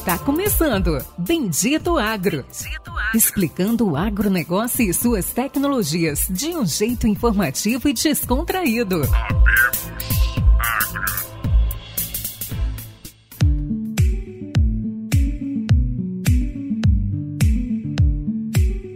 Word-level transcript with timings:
Está 0.00 0.18
começando 0.18 0.96
Bendito 1.18 1.98
Agro. 1.98 2.42
Bendito 2.42 2.90
Agro. 2.90 3.14
Explicando 3.14 3.90
o 3.90 3.96
agronegócio 3.96 4.88
e 4.88 4.94
suas 4.94 5.30
tecnologias 5.30 6.26
de 6.30 6.56
um 6.56 6.64
jeito 6.64 7.06
informativo 7.06 7.86
e 7.86 7.92
descontraído. 7.92 9.02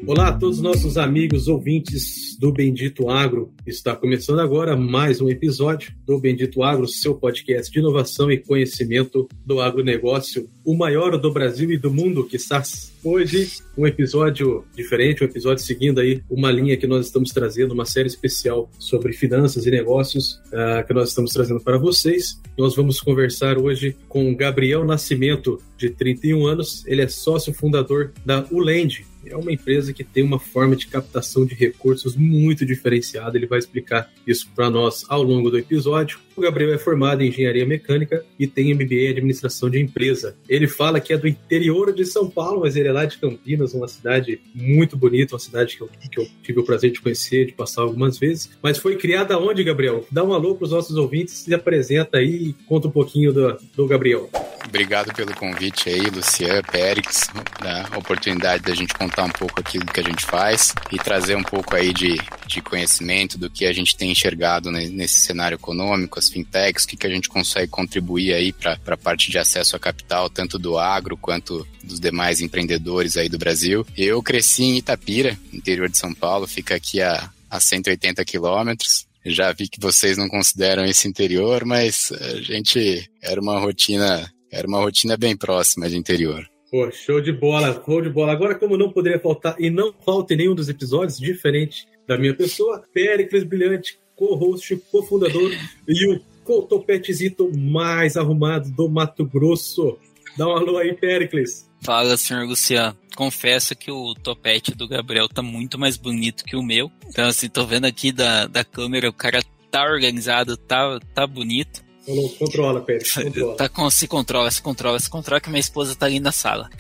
Olá 0.07 0.29
a 0.29 0.33
todos 0.39 0.57
os 0.57 0.63
nossos 0.63 0.97
amigos 0.97 1.49
ouvintes 1.49 2.24
do 2.39 2.53
Bendito 2.53 3.09
Agro. 3.09 3.53
Está 3.67 3.95
começando 3.95 4.41
agora 4.41 4.77
mais 4.77 5.21
um 5.21 5.29
episódio 5.29 5.95
do 6.07 6.19
Bendito 6.19 6.63
Agro, 6.63 6.87
seu 6.87 7.15
podcast 7.15 7.73
de 7.73 7.79
inovação 7.79 8.31
e 8.31 8.39
conhecimento 8.39 9.29
do 9.45 9.61
agronegócio, 9.61 10.49
o 10.65 10.75
maior 10.75 11.19
do 11.19 11.33
Brasil 11.33 11.71
e 11.71 11.77
do 11.77 11.93
mundo, 11.93 12.25
que 12.25 12.37
está 12.37 12.63
hoje 13.03 13.49
um 13.77 13.87
episódio 13.87 14.65
diferente, 14.75 15.23
um 15.23 15.27
episódio 15.27 15.63
seguindo 15.63 16.01
aí 16.01 16.23
uma 16.31 16.51
linha 16.51 16.77
que 16.77 16.87
nós 16.87 17.07
estamos 17.07 17.31
trazendo, 17.31 17.73
uma 17.73 17.85
série 17.85 18.09
especial 18.09 18.71
sobre 18.79 19.13
finanças 19.13 19.67
e 19.67 19.71
negócios 19.71 20.41
uh, 20.47 20.87
que 20.87 20.95
nós 20.95 21.11
estamos 21.11 21.33
trazendo 21.33 21.61
para 21.61 21.79
vocês. 21.79 22.41
Nós 22.57 22.75
vamos 22.75 23.01
conversar 23.01 23.59
hoje 23.59 23.97
com 24.09 24.35
Gabriel 24.35 24.85
Nascimento, 24.85 25.61
de 25.77 25.91
31 25.91 26.47
anos. 26.47 26.87
Ele 26.87 27.03
é 27.03 27.09
sócio 27.09 27.53
fundador 27.53 28.13
da 28.25 28.47
Ulend, 28.51 29.05
é 29.27 29.37
uma 29.37 29.53
empresa 29.53 29.93
que 29.93 30.05
tem 30.05 30.23
uma 30.23 30.39
forma 30.39 30.77
de 30.77 30.87
captação 30.87 31.45
de 31.45 31.55
recursos 31.55 32.17
muito 32.17 32.65
diferenciada. 32.65 33.37
Ele 33.37 33.47
vai 33.47 33.59
explicar 33.59 34.11
isso 34.27 34.51
para 34.55 34.71
nós 34.71 35.05
ao 35.09 35.23
longo 35.23 35.51
do 35.51 35.59
episódio. 35.59 36.19
O 36.37 36.41
Gabriel 36.41 36.75
é 36.75 36.79
formado 36.79 37.23
em 37.23 37.29
engenharia 37.29 37.65
mecânica 37.65 38.25
e 38.39 38.47
tem 38.47 38.75
MBA 38.75 38.95
em 38.95 39.09
administração 39.11 39.71
de 39.71 39.81
empresa. 39.81 40.37
Ele 40.49 40.67
fala 40.67 41.01
que 41.01 41.13
é 41.13 41.17
do 41.17 41.29
interior 41.29 41.93
de 41.93 42.05
São 42.05 42.29
Paulo, 42.29 42.61
mas 42.61 42.75
ele 42.75 42.89
é 42.89 42.93
lá 42.93 43.05
de 43.05 43.19
Campinas, 43.19 43.73
uma 43.73 43.87
cidade 43.87 44.41
muito 44.55 44.97
bonita, 44.97 45.35
uma 45.35 45.41
cidade 45.41 45.77
que 45.77 45.83
eu, 45.83 45.89
que 46.11 46.19
eu 46.19 46.27
tive 46.43 46.61
o 46.61 46.65
prazer 46.65 46.91
de 46.91 47.01
conhecer, 47.01 47.47
de 47.47 47.53
passar 47.53 47.83
algumas 47.83 48.19
vezes. 48.19 48.51
Mas 48.63 48.79
foi 48.79 48.97
criada 48.97 49.39
onde, 49.39 49.63
Gabriel? 49.63 50.05
Dá 50.11 50.25
um 50.25 50.33
alô 50.33 50.55
para 50.57 50.65
os 50.65 50.71
nossos 50.73 50.97
ouvintes, 50.97 51.35
se 51.35 51.55
apresenta 51.55 52.19
aí 52.19 52.49
e 52.49 52.53
conta 52.67 52.89
um 52.89 52.93
pouquinho 52.93 53.33
do, 53.33 53.57
do 53.77 53.87
Gabriel. 53.87 54.29
Obrigado 54.67 55.15
pelo 55.15 55.35
convite 55.35 55.89
aí, 55.89 56.01
Luciano, 56.11 56.63
Périx, 56.65 57.29
da 57.63 57.97
oportunidade 57.97 58.63
da 58.63 58.75
gente 58.75 58.95
contar 58.95 59.25
um 59.25 59.31
pouco 59.31 59.61
aqui 59.61 59.79
do 59.79 59.93
que 59.93 60.01
a 60.01 60.03
gente 60.03 60.25
faz 60.25 60.75
e 60.91 60.97
trazer 60.97 61.37
um 61.37 61.43
pouco 61.43 61.77
aí 61.77 61.93
de, 61.93 62.19
de 62.47 62.61
conhecimento 62.61 63.39
do 63.39 63.51
que 63.51 63.67
a 63.67 63.73
gente 63.73 63.97
tem 63.97 64.11
enxergado 64.11 64.71
nesse 64.71 65.21
cenário 65.21 65.57
econômico, 65.57 66.19
as 66.25 66.31
fintechs, 66.31 66.85
o 66.85 66.89
que, 66.89 66.97
que 66.97 67.07
a 67.07 67.11
gente 67.11 67.29
consegue 67.29 67.71
contribuir 67.71 68.33
aí 68.33 68.53
para 68.53 68.79
a 68.87 68.97
parte 68.97 69.31
de 69.31 69.39
acesso 69.39 69.77
a 69.77 69.79
capital, 69.79 70.31
tanto 70.31 70.59
do 70.59 70.79
agro 70.79 71.17
quanto 71.17 71.67
dos 71.83 72.01
demais 72.01 72.41
empreendedores 72.41 73.17
aí 73.17 73.29
do 73.29 73.39
Brasil. 73.39 73.87
Eu 73.97 74.23
cresci 74.23 74.65
em 74.65 74.79
Itapira, 74.79 75.39
interior 75.53 75.89
de 75.89 75.99
São 75.99 76.15
Paulo, 76.15 76.47
fica 76.47 76.75
aqui 76.75 77.01
a, 77.01 77.31
a 77.51 77.61
180 77.61 78.25
quilômetros. 78.25 79.07
Já 79.25 79.53
vi 79.53 79.69
que 79.69 79.81
vocês 79.81 80.19
não 80.19 80.29
consideram 80.29 80.85
esse 80.85 81.09
interior, 81.09 81.65
mas 81.65 82.13
a 82.13 82.41
gente 82.41 83.09
era 83.23 83.41
uma 83.41 83.59
rotina 83.59 84.31
era 84.51 84.69
uma 84.69 84.79
rotina 84.79 85.17
bem 85.17 85.37
próxima 85.37 85.89
de 85.89 85.97
interior. 85.97 86.47
Pô, 86.71 86.91
show 86.93 87.21
de 87.21 87.33
bola, 87.33 87.83
show 87.85 88.01
de 88.01 88.09
bola. 88.09 88.33
Agora, 88.33 88.55
como 88.55 88.77
não 88.77 88.93
poderia 88.93 89.19
faltar, 89.19 89.57
e 89.59 89.69
não 89.69 89.93
falta 90.05 90.35
em 90.35 90.37
nenhum 90.37 90.55
dos 90.55 90.69
episódios, 90.69 91.19
diferente 91.19 91.87
da 92.07 92.17
minha 92.17 92.35
pessoa, 92.35 92.83
Péricles 92.93 93.43
Brilhante, 93.45 93.99
co-host, 94.17 94.77
cofundador 94.91 95.51
e 95.89 96.15
o 96.15 96.21
cotopetezito 96.45 97.51
mais 97.57 98.17
arrumado 98.17 98.71
do 98.71 98.89
Mato 98.89 99.25
Grosso. 99.25 99.99
Dá 100.37 100.47
um 100.47 100.57
alô 100.57 100.79
aí, 100.79 100.93
Péricles. 100.95 101.69
Fala, 101.81 102.17
senhor 102.17 102.47
Luciano. 102.47 102.97
Confesso 103.15 103.77
que 103.77 103.91
o 103.91 104.15
topete 104.15 104.75
do 104.75 104.89
Gabriel 104.89 105.29
tá 105.29 105.43
muito 105.43 105.79
mais 105.79 105.97
bonito 105.97 106.45
que 106.45 106.57
o 106.57 106.63
meu. 106.63 106.91
Então, 107.07 107.27
assim, 107.27 107.49
tô 107.49 107.65
vendo 107.65 107.85
aqui 107.85 108.11
da, 108.11 108.47
da 108.47 108.65
câmera, 108.65 109.09
o 109.09 109.13
cara 109.13 109.41
tá 109.71 109.85
organizado, 109.85 110.57
tá, 110.57 110.99
tá 111.15 111.27
bonito. 111.27 111.84
Não, 112.07 112.29
controla, 112.31 112.81
Pedro. 112.81 113.09
Controla. 113.15 113.57
Tá 113.57 113.69
com, 113.71 113.89
se 113.91 114.07
controla, 114.07 114.51
se 114.51 114.61
controla, 114.61 115.01
se 115.01 115.09
controla, 115.09 115.41
que 115.41 115.49
minha 115.49 115.61
esposa 115.61 115.95
tá 115.95 116.07
ali 116.07 116.21
na 116.21 116.33
sala. 116.33 116.71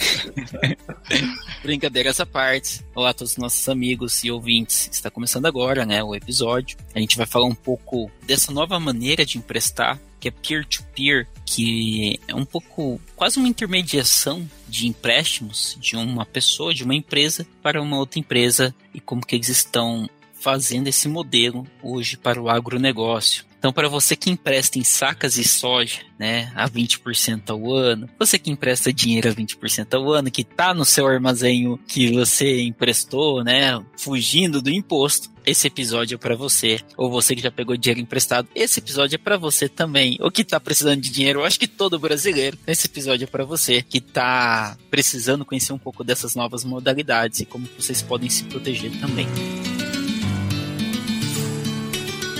Brincadeiras 1.62 2.21
à 2.21 2.27
parte. 2.27 2.85
Olá 2.95 3.11
a 3.11 3.15
todos 3.15 3.33
os 3.33 3.39
nossos 3.39 3.67
amigos 3.69 4.23
e 4.23 4.31
ouvintes. 4.31 4.91
Está 4.93 5.11
começando 5.11 5.47
agora, 5.47 5.87
né, 5.87 6.03
o 6.03 6.15
episódio. 6.15 6.77
A 6.95 7.01
gente 7.01 7.17
vai 7.17 7.27
falar 7.27 7.47
um 7.47 7.55
pouco 7.55 8.11
dessa 8.27 8.53
nova 8.53 8.79
maneira 8.79 9.25
de 9.25 9.39
emprestar, 9.39 9.99
que 10.21 10.29
é 10.29 10.31
peer-to-peer, 10.31 11.25
-peer, 11.25 11.43
que 11.47 12.21
é 12.29 12.35
um 12.35 12.45
pouco 12.45 13.01
quase 13.17 13.39
uma 13.39 13.49
intermediação 13.49 14.49
de 14.69 14.87
empréstimos 14.87 15.77
de 15.81 15.97
uma 15.97 16.27
pessoa, 16.27 16.75
de 16.75 16.85
uma 16.85 16.95
empresa 16.95 17.47
para 17.62 17.81
uma 17.81 17.97
outra 17.97 18.19
empresa 18.19 18.75
e 18.93 19.01
como 19.01 19.25
que 19.25 19.37
eles 19.37 19.49
estão 19.49 20.09
fazendo 20.35 20.89
esse 20.89 21.09
modelo 21.09 21.67
hoje 21.83 22.19
para 22.19 22.41
o 22.41 22.51
agronegócio. 22.51 23.47
Então, 23.64 23.72
para 23.72 23.88
você 23.88 24.14
que 24.14 24.28
empresta 24.28 24.78
em 24.78 24.84
sacas 24.84 25.38
e 25.38 25.42
soja, 25.42 26.00
né, 26.19 26.52
a 26.54 26.69
20% 26.69 27.48
ao 27.48 27.72
ano, 27.72 28.10
você 28.19 28.38
que 28.38 28.50
empresta 28.50 28.92
dinheiro 28.92 29.30
a 29.30 29.34
20% 29.34 29.94
ao 29.94 30.12
ano, 30.12 30.30
que 30.30 30.42
está 30.42 30.75
no 30.75 30.84
seu 30.84 31.06
armazém 31.06 31.78
que 31.88 32.12
você 32.12 32.60
emprestou, 32.60 33.42
né, 33.42 33.82
fugindo 33.97 34.60
do 34.60 34.69
imposto, 34.69 35.30
esse 35.47 35.66
episódio 35.66 36.16
é 36.16 36.19
para 36.19 36.36
você. 36.36 36.78
Ou 36.94 37.10
você 37.10 37.34
que 37.34 37.41
já 37.41 37.50
pegou 37.50 37.75
dinheiro 37.75 38.02
emprestado, 38.02 38.47
esse 38.54 38.80
episódio 38.80 39.14
é 39.14 39.19
para 39.19 39.38
você 39.38 39.66
também. 39.66 40.19
Ou 40.20 40.31
que 40.31 40.42
está 40.42 40.60
precisando 40.60 41.00
de 41.00 41.08
dinheiro, 41.08 41.41
eu 41.41 41.46
acho 41.46 41.58
que 41.58 41.66
todo 41.66 41.98
brasileiro, 41.98 42.58
esse 42.66 42.86
episódio 42.86 43.25
é 43.25 43.26
para 43.26 43.46
você 43.46 43.81
que 43.81 43.96
está 43.96 44.76
precisando 44.91 45.42
conhecer 45.42 45.72
um 45.72 45.78
pouco 45.78 46.04
dessas 46.04 46.34
novas 46.34 46.66
modalidades 46.66 47.41
e 47.41 47.46
como 47.46 47.66
vocês 47.78 48.02
podem 48.02 48.28
se 48.28 48.44
proteger 48.44 48.91
também. 49.00 49.26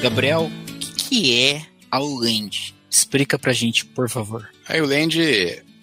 Gabriel, 0.03 0.51
que 0.97 1.39
é 1.39 1.67
a 1.91 2.01
Uland? 2.01 2.75
Explica 2.91 3.39
pra 3.39 3.53
gente, 3.53 3.85
por 3.85 4.09
favor. 4.09 4.49
A 4.69 4.77
Uland 4.77 5.21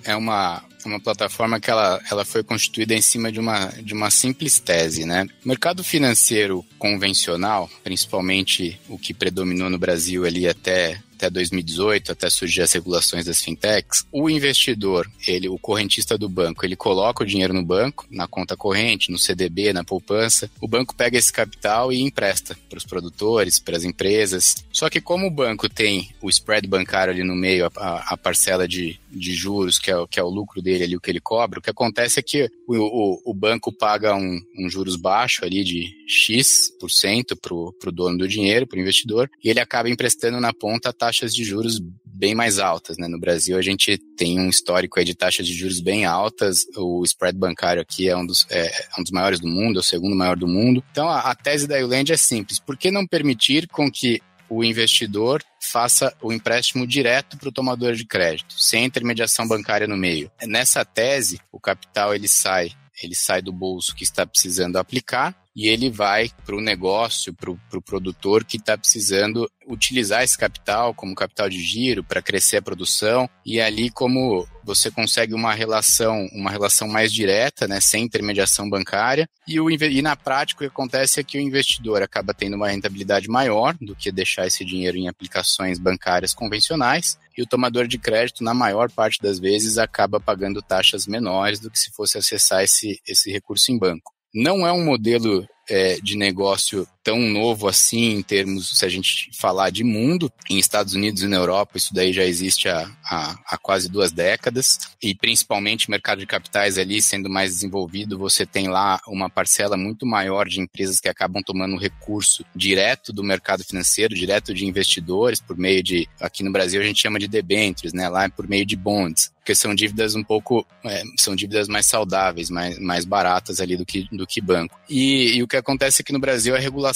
é 0.04 0.16
uma, 0.16 0.64
uma 0.86 1.00
plataforma 1.00 1.60
que 1.60 1.70
ela, 1.70 2.02
ela 2.10 2.26
foi 2.26 2.44
constituída 2.44 2.94
em 2.94 3.02
cima 3.02 3.32
de 3.32 3.40
uma, 3.40 3.68
de 3.68 3.94
uma 3.94 4.10
simples 4.10 4.60
tese, 4.60 5.06
né? 5.06 5.28
O 5.46 5.48
mercado 5.48 5.84
financeiro 5.84 6.66
convencional, 6.78 7.70
principalmente 7.84 8.80
o 8.90 8.98
que 8.98 9.14
predominou 9.14 9.70
no 9.70 9.78
Brasil 9.78 10.26
ali 10.26 10.48
até 10.48 11.02
até 11.22 11.30
2018, 11.30 12.12
até 12.12 12.30
surgir 12.30 12.62
as 12.62 12.72
regulações 12.72 13.26
das 13.26 13.42
fintechs, 13.42 14.06
o 14.12 14.30
investidor, 14.30 15.10
ele, 15.28 15.48
o 15.48 15.58
correntista 15.58 16.18
do 16.18 16.28
banco, 16.28 16.66
ele 16.66 16.76
coloca 16.76 17.24
o 17.24 17.26
dinheiro 17.26 17.54
no 17.54 17.64
banco, 17.64 18.08
na 18.10 18.28
conta 18.28 18.58
corrente, 18.58 19.12
no 19.12 19.20
CDB, 19.20 19.72
na 19.72 19.84
poupança. 19.84 20.50
O 20.60 20.68
banco 20.68 20.96
pega 20.96 21.18
esse 21.18 21.32
capital 21.32 21.94
e 21.94 22.02
empresta 22.02 22.58
para 22.68 22.78
os 22.78 22.86
produtores, 22.86 23.60
para 23.60 23.78
as 23.78 23.84
empresas. 23.84 24.56
Só 24.72 24.90
que 24.90 25.00
como 25.00 25.28
o 25.28 25.32
banco 25.32 25.70
tem 25.70 26.10
o 26.22 26.30
spread 26.30 26.68
bancário 26.68 27.14
ali 27.14 27.24
no 27.24 27.36
meio, 27.36 27.70
a, 27.76 28.14
a 28.14 28.18
parcela 28.18 28.68
de, 28.68 29.00
de 29.12 29.34
juros, 29.34 29.78
que 29.78 29.92
é, 29.92 29.96
que 30.10 30.20
é 30.20 30.24
o 30.24 30.30
lucro 30.30 30.62
dele 30.62 30.84
ali, 30.84 30.96
o 30.96 31.02
que 31.02 31.12
ele 31.12 31.20
cobra, 31.20 31.60
o 31.60 31.62
que 31.62 31.70
acontece 31.70 32.20
é 32.20 32.24
que 32.24 32.50
o, 32.68 32.76
o, 32.76 33.22
o 33.32 33.34
banco 33.34 33.72
paga 33.72 34.16
um, 34.16 34.40
um 34.58 34.70
juros 34.70 34.96
baixo 34.96 35.44
ali 35.46 35.64
de 35.64 35.88
X% 36.08 37.36
para 37.36 37.54
o 37.54 37.92
dono 37.92 38.18
do 38.18 38.28
dinheiro, 38.28 38.68
para 38.68 38.78
o 38.78 38.82
investidor, 38.82 39.30
e 39.44 39.50
ele 39.50 39.60
acaba 39.60 39.90
emprestando 39.90 40.40
na 40.40 40.54
ponta 40.54 40.94
taxas 40.94 41.34
de 41.34 41.44
juros 41.44 41.82
bem 42.22 42.36
mais 42.36 42.60
altas. 42.60 43.00
Né? 43.00 43.08
No 43.08 43.20
Brasil, 43.20 43.58
a 43.58 43.62
gente 43.64 43.98
tem 43.98 44.40
um 44.40 44.48
histórico 44.48 45.04
de 45.04 45.16
taxas 45.16 45.48
de 45.48 45.54
juros 45.54 45.80
bem 45.80 46.06
altas. 46.06 46.66
O 46.78 47.04
spread 47.04 47.36
bancário 47.36 47.82
aqui 47.82 48.08
é 48.08 48.16
um 48.16 48.24
dos, 48.24 48.46
é, 48.52 48.68
é 48.68 49.00
um 49.00 49.02
dos 49.02 49.12
maiores 49.12 49.40
do 49.40 49.48
mundo, 49.48 49.78
é 49.78 49.80
o 49.80 49.84
segundo 49.84 50.16
maior 50.16 50.38
do 50.38 50.48
mundo. 50.48 50.84
Então, 50.92 51.10
a, 51.10 51.32
a 51.32 51.36
tese 51.36 51.68
da 51.68 51.80
Euland 51.80 52.14
é 52.14 52.18
simples. 52.18 52.60
Por 52.60 52.78
que 52.78 52.92
não 52.92 53.08
permitir 53.08 53.68
com 53.68 53.90
que 53.92 54.22
o 54.52 54.66
investidor 54.66 55.42
faça 55.62 56.14
o 56.22 56.34
empréstimo 56.34 56.86
direto 56.86 57.38
para 57.38 57.48
o 57.48 57.52
tomador 57.54 57.94
de 57.94 58.04
crédito, 58.04 58.62
sem 58.62 58.84
intermediação 58.84 59.48
bancária 59.48 59.88
no 59.88 59.96
meio. 59.96 60.30
Nessa 60.44 60.84
tese, 60.84 61.40
o 61.54 61.60
capital 61.60 62.14
ele 62.14 62.28
sai, 62.28 62.74
ele 63.06 63.16
sai 63.16 63.42
do 63.42 63.52
bolso 63.52 63.96
que 63.96 64.04
está 64.04 64.26
precisando 64.26 64.78
aplicar 64.78 65.36
e 65.56 65.68
ele 65.68 65.90
vai 65.90 66.30
para 66.46 66.56
o 66.56 66.62
negócio, 66.62 67.34
para 67.34 67.52
o 67.52 67.60
pro 67.70 67.82
produtor 67.82 68.46
que 68.46 68.58
está 68.58 68.78
precisando 68.78 69.50
utilizar 69.68 70.24
esse 70.24 70.38
capital 70.38 70.94
como 70.94 71.16
capital 71.16 71.50
de 71.50 71.62
giro 71.62 72.04
para 72.04 72.22
crescer 72.22 72.58
a 72.58 72.62
produção. 72.62 73.30
E 73.46 73.60
ali 73.60 73.90
como 73.90 74.48
você 74.64 74.90
consegue 74.90 75.34
uma 75.34 75.54
relação 75.54 76.28
uma 76.32 76.50
relação 76.50 76.88
mais 76.88 77.12
direta, 77.12 77.68
né, 77.68 77.82
sem 77.82 78.06
intermediação 78.06 78.70
bancária. 78.70 79.28
E, 79.48 79.60
o, 79.60 79.70
e 79.70 80.02
na 80.02 80.16
prática 80.16 80.60
o 80.60 80.68
que 80.68 80.74
acontece 80.74 81.20
é 81.20 81.24
que 81.24 81.38
o 81.38 81.42
investidor 81.42 82.02
acaba 82.02 82.34
tendo 82.34 82.56
uma 82.56 82.70
rentabilidade 82.70 83.30
maior 83.30 83.76
do 83.82 83.96
que 83.96 84.12
deixar 84.12 84.48
esse 84.48 84.64
dinheiro 84.64 84.98
em 84.98 85.10
aplicações 85.10 85.78
bancárias 85.78 86.34
convencionais 86.34 87.18
e 87.38 87.42
o 87.42 87.48
tomador 87.48 87.88
de 87.88 87.98
crédito, 87.98 88.44
na 88.44 88.54
maior 88.54 88.90
parte 88.92 89.22
das 89.22 89.40
vezes, 89.40 89.78
acaba 89.78 90.20
pagando 90.20 90.62
taxas 90.62 91.08
menores 91.08 91.60
do 91.60 91.70
que 91.70 91.80
se 91.80 91.92
fosse 91.92 92.18
acessar 92.18 92.64
esse, 92.64 93.02
esse 93.08 93.32
recurso 93.32 93.72
em 93.72 93.78
banco. 93.78 94.12
Não 94.34 94.66
é 94.66 94.72
um 94.72 94.84
modelo 94.84 95.48
é, 95.70 95.96
de 96.02 96.18
negócio 96.18 96.88
tão 97.04 97.20
novo 97.20 97.68
assim 97.68 98.14
em 98.14 98.22
termos, 98.22 98.78
se 98.78 98.86
a 98.86 98.90
gente 98.90 99.30
falar 99.34 99.70
de 99.70 99.84
mundo. 99.84 100.32
Em 100.50 100.60
Estados 100.60 100.94
Unidos 100.94 101.24
e 101.24 101.28
na 101.28 101.38
Europa, 101.38 101.78
isso 101.78 101.94
daí 101.94 102.14
já 102.14 102.24
existe 102.24 102.68
há, 102.70 102.90
há, 103.04 103.40
há 103.46 103.58
quase 103.58 103.90
duas 103.90 104.12
décadas. 104.12 104.80
E 105.02 105.16
principalmente 105.16 105.90
mercado 105.90 106.20
de 106.20 106.26
capitais 106.26 106.78
ali 106.78 107.02
sendo 107.02 107.30
mais 107.30 107.52
desenvolvido, 107.52 108.18
você 108.18 108.46
tem 108.46 108.68
lá 108.68 109.00
uma 109.08 109.30
parcela 109.30 109.76
muito 109.78 110.06
maior 110.06 110.48
de 110.48 110.62
empresas 110.62 111.00
que 111.00 111.10
acabam 111.10 111.42
tomando 111.44 111.78
recurso 111.78 112.46
direto 112.56 113.12
do 113.12 113.24
mercado 113.24 113.64
financeiro, 113.64 114.16
direto 114.16 114.54
de 114.54 114.66
investidores, 114.66 115.42
por 115.42 115.58
meio 115.58 115.82
de, 115.84 116.08
aqui 116.20 116.44
no 116.44 116.52
Brasil 116.52 116.82
a 116.82 116.84
gente 116.84 117.02
chama 117.02 117.20
de 117.20 117.28
debêntures, 117.28 117.94
né? 117.94 118.10
Lá 118.10 118.26
é 118.26 118.30
por 118.30 118.48
meio 118.48 118.66
de 118.66 118.76
bonds 118.76 119.32
porque 119.42 119.56
são 119.56 119.74
dívidas 119.74 120.16
um 120.16 120.24
pouco, 120.24 120.66
é, 120.86 121.02
são 121.18 121.36
dívidas 121.36 121.68
mais 121.68 121.88
saudáveis, 121.88 122.50
mais, 122.50 122.78
mais 122.78 123.06
baratas 123.06 123.60
ali 123.60 123.76
do 123.76 123.84
que, 123.84 124.08
do 124.12 124.28
que 124.28 124.40
banco. 124.40 124.80
E, 124.88 125.36
e 125.36 125.44
o 125.44 125.48
que 125.48 125.58
acontece 125.58 126.02
aqui 126.02 126.14
no 126.14 126.20
Brasil, 126.20 126.56
a 126.56 126.60
regulação 126.60 126.91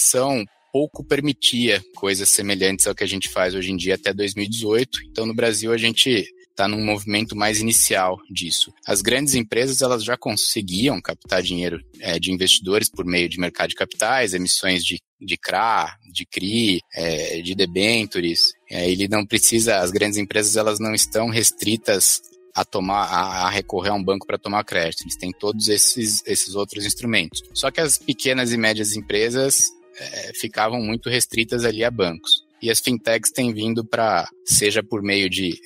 pouco 0.72 1.02
permitia 1.02 1.82
coisas 1.94 2.28
semelhantes 2.28 2.86
ao 2.86 2.94
que 2.94 3.02
a 3.02 3.06
gente 3.06 3.30
faz 3.30 3.54
hoje 3.54 3.72
em 3.72 3.76
dia 3.76 3.94
até 3.94 4.12
2018. 4.12 5.00
Então, 5.10 5.24
no 5.24 5.34
Brasil, 5.34 5.72
a 5.72 5.76
gente 5.78 6.26
está 6.56 6.66
num 6.66 6.84
movimento 6.84 7.36
mais 7.36 7.60
inicial 7.60 8.18
disso. 8.30 8.72
As 8.86 9.02
grandes 9.02 9.34
empresas 9.34 9.82
elas 9.82 10.02
já 10.02 10.16
conseguiam 10.16 11.00
captar 11.00 11.42
dinheiro 11.42 11.80
é, 12.00 12.18
de 12.18 12.32
investidores 12.32 12.90
por 12.90 13.04
meio 13.04 13.28
de 13.28 13.38
mercado 13.38 13.70
de 13.70 13.74
capitais, 13.74 14.32
emissões 14.32 14.84
de, 14.84 14.98
de 15.20 15.36
CRA, 15.36 15.96
de 16.12 16.24
CRI, 16.26 16.80
é, 16.94 17.42
de 17.42 17.54
debentures. 17.54 18.40
É, 18.70 18.90
ele 18.90 19.06
não 19.06 19.24
precisa, 19.24 19.78
as 19.78 19.90
grandes 19.90 20.18
empresas 20.18 20.56
elas 20.56 20.78
não 20.78 20.94
estão 20.94 21.28
restritas 21.28 22.22
a 22.54 22.64
tomar, 22.64 23.04
a, 23.04 23.46
a 23.46 23.50
recorrer 23.50 23.90
a 23.90 23.94
um 23.94 24.02
banco 24.02 24.26
para 24.26 24.38
tomar 24.38 24.64
crédito. 24.64 25.04
Eles 25.04 25.16
têm 25.16 25.30
todos 25.32 25.68
esses, 25.68 26.22
esses 26.26 26.54
outros 26.54 26.86
instrumentos. 26.86 27.42
Só 27.52 27.70
que 27.70 27.82
as 27.82 27.98
pequenas 27.98 28.50
e 28.50 28.56
médias 28.56 28.96
empresas 28.96 29.70
é, 29.98 30.32
ficavam 30.34 30.80
muito 30.80 31.08
restritas 31.08 31.64
ali 31.64 31.84
a 31.84 31.90
bancos. 31.90 32.46
E 32.62 32.70
as 32.70 32.80
fintechs 32.80 33.30
têm 33.30 33.52
vindo 33.52 33.84
para, 33.84 34.28
seja 34.44 34.82
por 34.82 35.02
meio 35.02 35.28
de, 35.28 35.60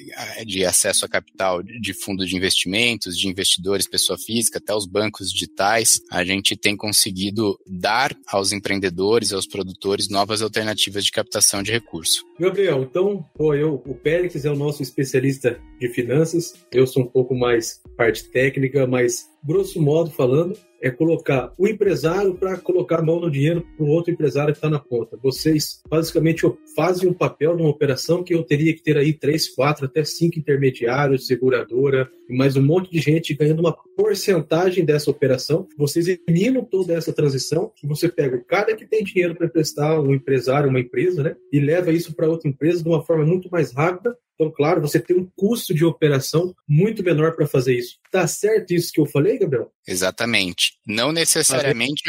de 0.44 0.65
acesso 0.65 1.05
a 1.05 1.09
capital 1.09 1.62
de 1.62 1.94
fundos 1.94 2.29
de 2.29 2.37
investimentos, 2.37 3.17
de 3.17 3.29
investidores, 3.29 3.88
pessoa 3.88 4.19
física, 4.19 4.59
até 4.59 4.75
os 4.75 4.87
bancos 4.87 5.31
digitais, 5.31 6.00
a 6.11 6.25
gente 6.25 6.56
tem 6.56 6.77
conseguido 6.77 7.59
dar 7.67 8.15
aos 8.27 8.53
empreendedores, 8.53 9.32
aos 9.32 9.47
produtores, 9.47 10.09
novas 10.09 10.43
alternativas 10.43 11.05
de 11.05 11.12
captação 11.12 11.62
de 11.62 11.71
recurso. 11.71 12.25
Gabriel, 12.38 12.83
então, 12.83 13.25
pô, 13.35 13.55
eu, 13.55 13.83
o 13.87 13.94
Périx 13.94 14.44
é 14.44 14.50
o 14.50 14.56
nosso 14.56 14.83
especialista 14.83 15.61
de 15.79 15.88
finanças, 15.88 16.55
eu 16.73 16.87
sou 16.87 17.05
um 17.05 17.09
pouco 17.09 17.35
mais 17.35 17.81
parte 17.97 18.25
técnica, 18.25 18.87
mas 18.87 19.29
grosso 19.44 19.81
modo 19.81 20.11
falando, 20.11 20.59
é 20.82 20.91
colocar 20.91 21.53
o 21.59 21.69
empresário 21.69 22.35
para 22.35 22.56
colocar 22.56 23.00
a 23.00 23.03
mão 23.03 23.21
no 23.21 23.31
dinheiro 23.31 23.67
para 23.77 23.85
o 23.85 23.88
outro 23.88 24.12
empresário 24.12 24.53
que 24.53 24.59
está 24.59 24.71
na 24.71 24.79
ponta. 24.79 25.19
Vocês 25.23 25.82
basicamente 25.88 26.43
fazem 26.75 27.09
um 27.09 27.15
papel 27.15 27.56
numa 27.56 27.69
operação 27.69 28.23
que 28.23 28.35
eu 28.35 28.43
teria 28.43 28.75
que 28.75 28.82
ter 28.82 28.97
aí 28.97 29.12
três, 29.12 29.49
quatro, 29.49 29.87
até 29.87 30.05
cinco 30.05 30.38
intermediários, 30.38 31.27
seguradora 31.27 32.11
mais 32.29 32.56
um 32.56 32.62
monte 32.62 32.91
de 32.91 33.00
gente 33.00 33.35
ganhando 33.35 33.59
uma 33.59 33.77
porcentagem 33.97 34.85
dessa 34.85 35.11
operação. 35.11 35.67
Vocês 35.77 36.06
eliminam 36.06 36.65
toda 36.65 36.94
essa 36.94 37.12
transição 37.12 37.73
você 37.83 38.09
pega 38.09 38.37
o 38.37 38.44
cara 38.44 38.76
que 38.76 38.87
tem 38.87 39.03
dinheiro 39.03 39.35
para 39.35 39.47
emprestar 39.47 40.00
um 40.00 40.15
empresário, 40.15 40.71
uma 40.71 40.79
empresa, 40.79 41.23
né, 41.23 41.37
e 41.53 41.59
leva 41.59 41.91
isso 41.91 42.15
para 42.15 42.29
outra 42.29 42.49
empresa 42.49 42.83
de 42.83 42.88
uma 42.88 43.05
forma 43.05 43.25
muito 43.25 43.50
mais 43.50 43.73
rápida 43.73 44.17
então, 44.41 44.51
claro, 44.51 44.81
você 44.81 44.99
tem 44.99 45.15
um 45.15 45.29
custo 45.37 45.75
de 45.75 45.85
operação 45.85 46.57
muito 46.67 47.03
menor 47.05 47.37
para 47.37 47.47
fazer 47.47 47.77
isso. 47.77 47.99
Tá 48.11 48.27
certo 48.27 48.73
isso 48.73 48.91
que 48.91 48.99
eu 48.99 49.05
falei, 49.05 49.39
Gabriel? 49.39 49.71
Exatamente. 49.87 50.79
Não 50.87 51.13
necessariamente, 51.13 52.03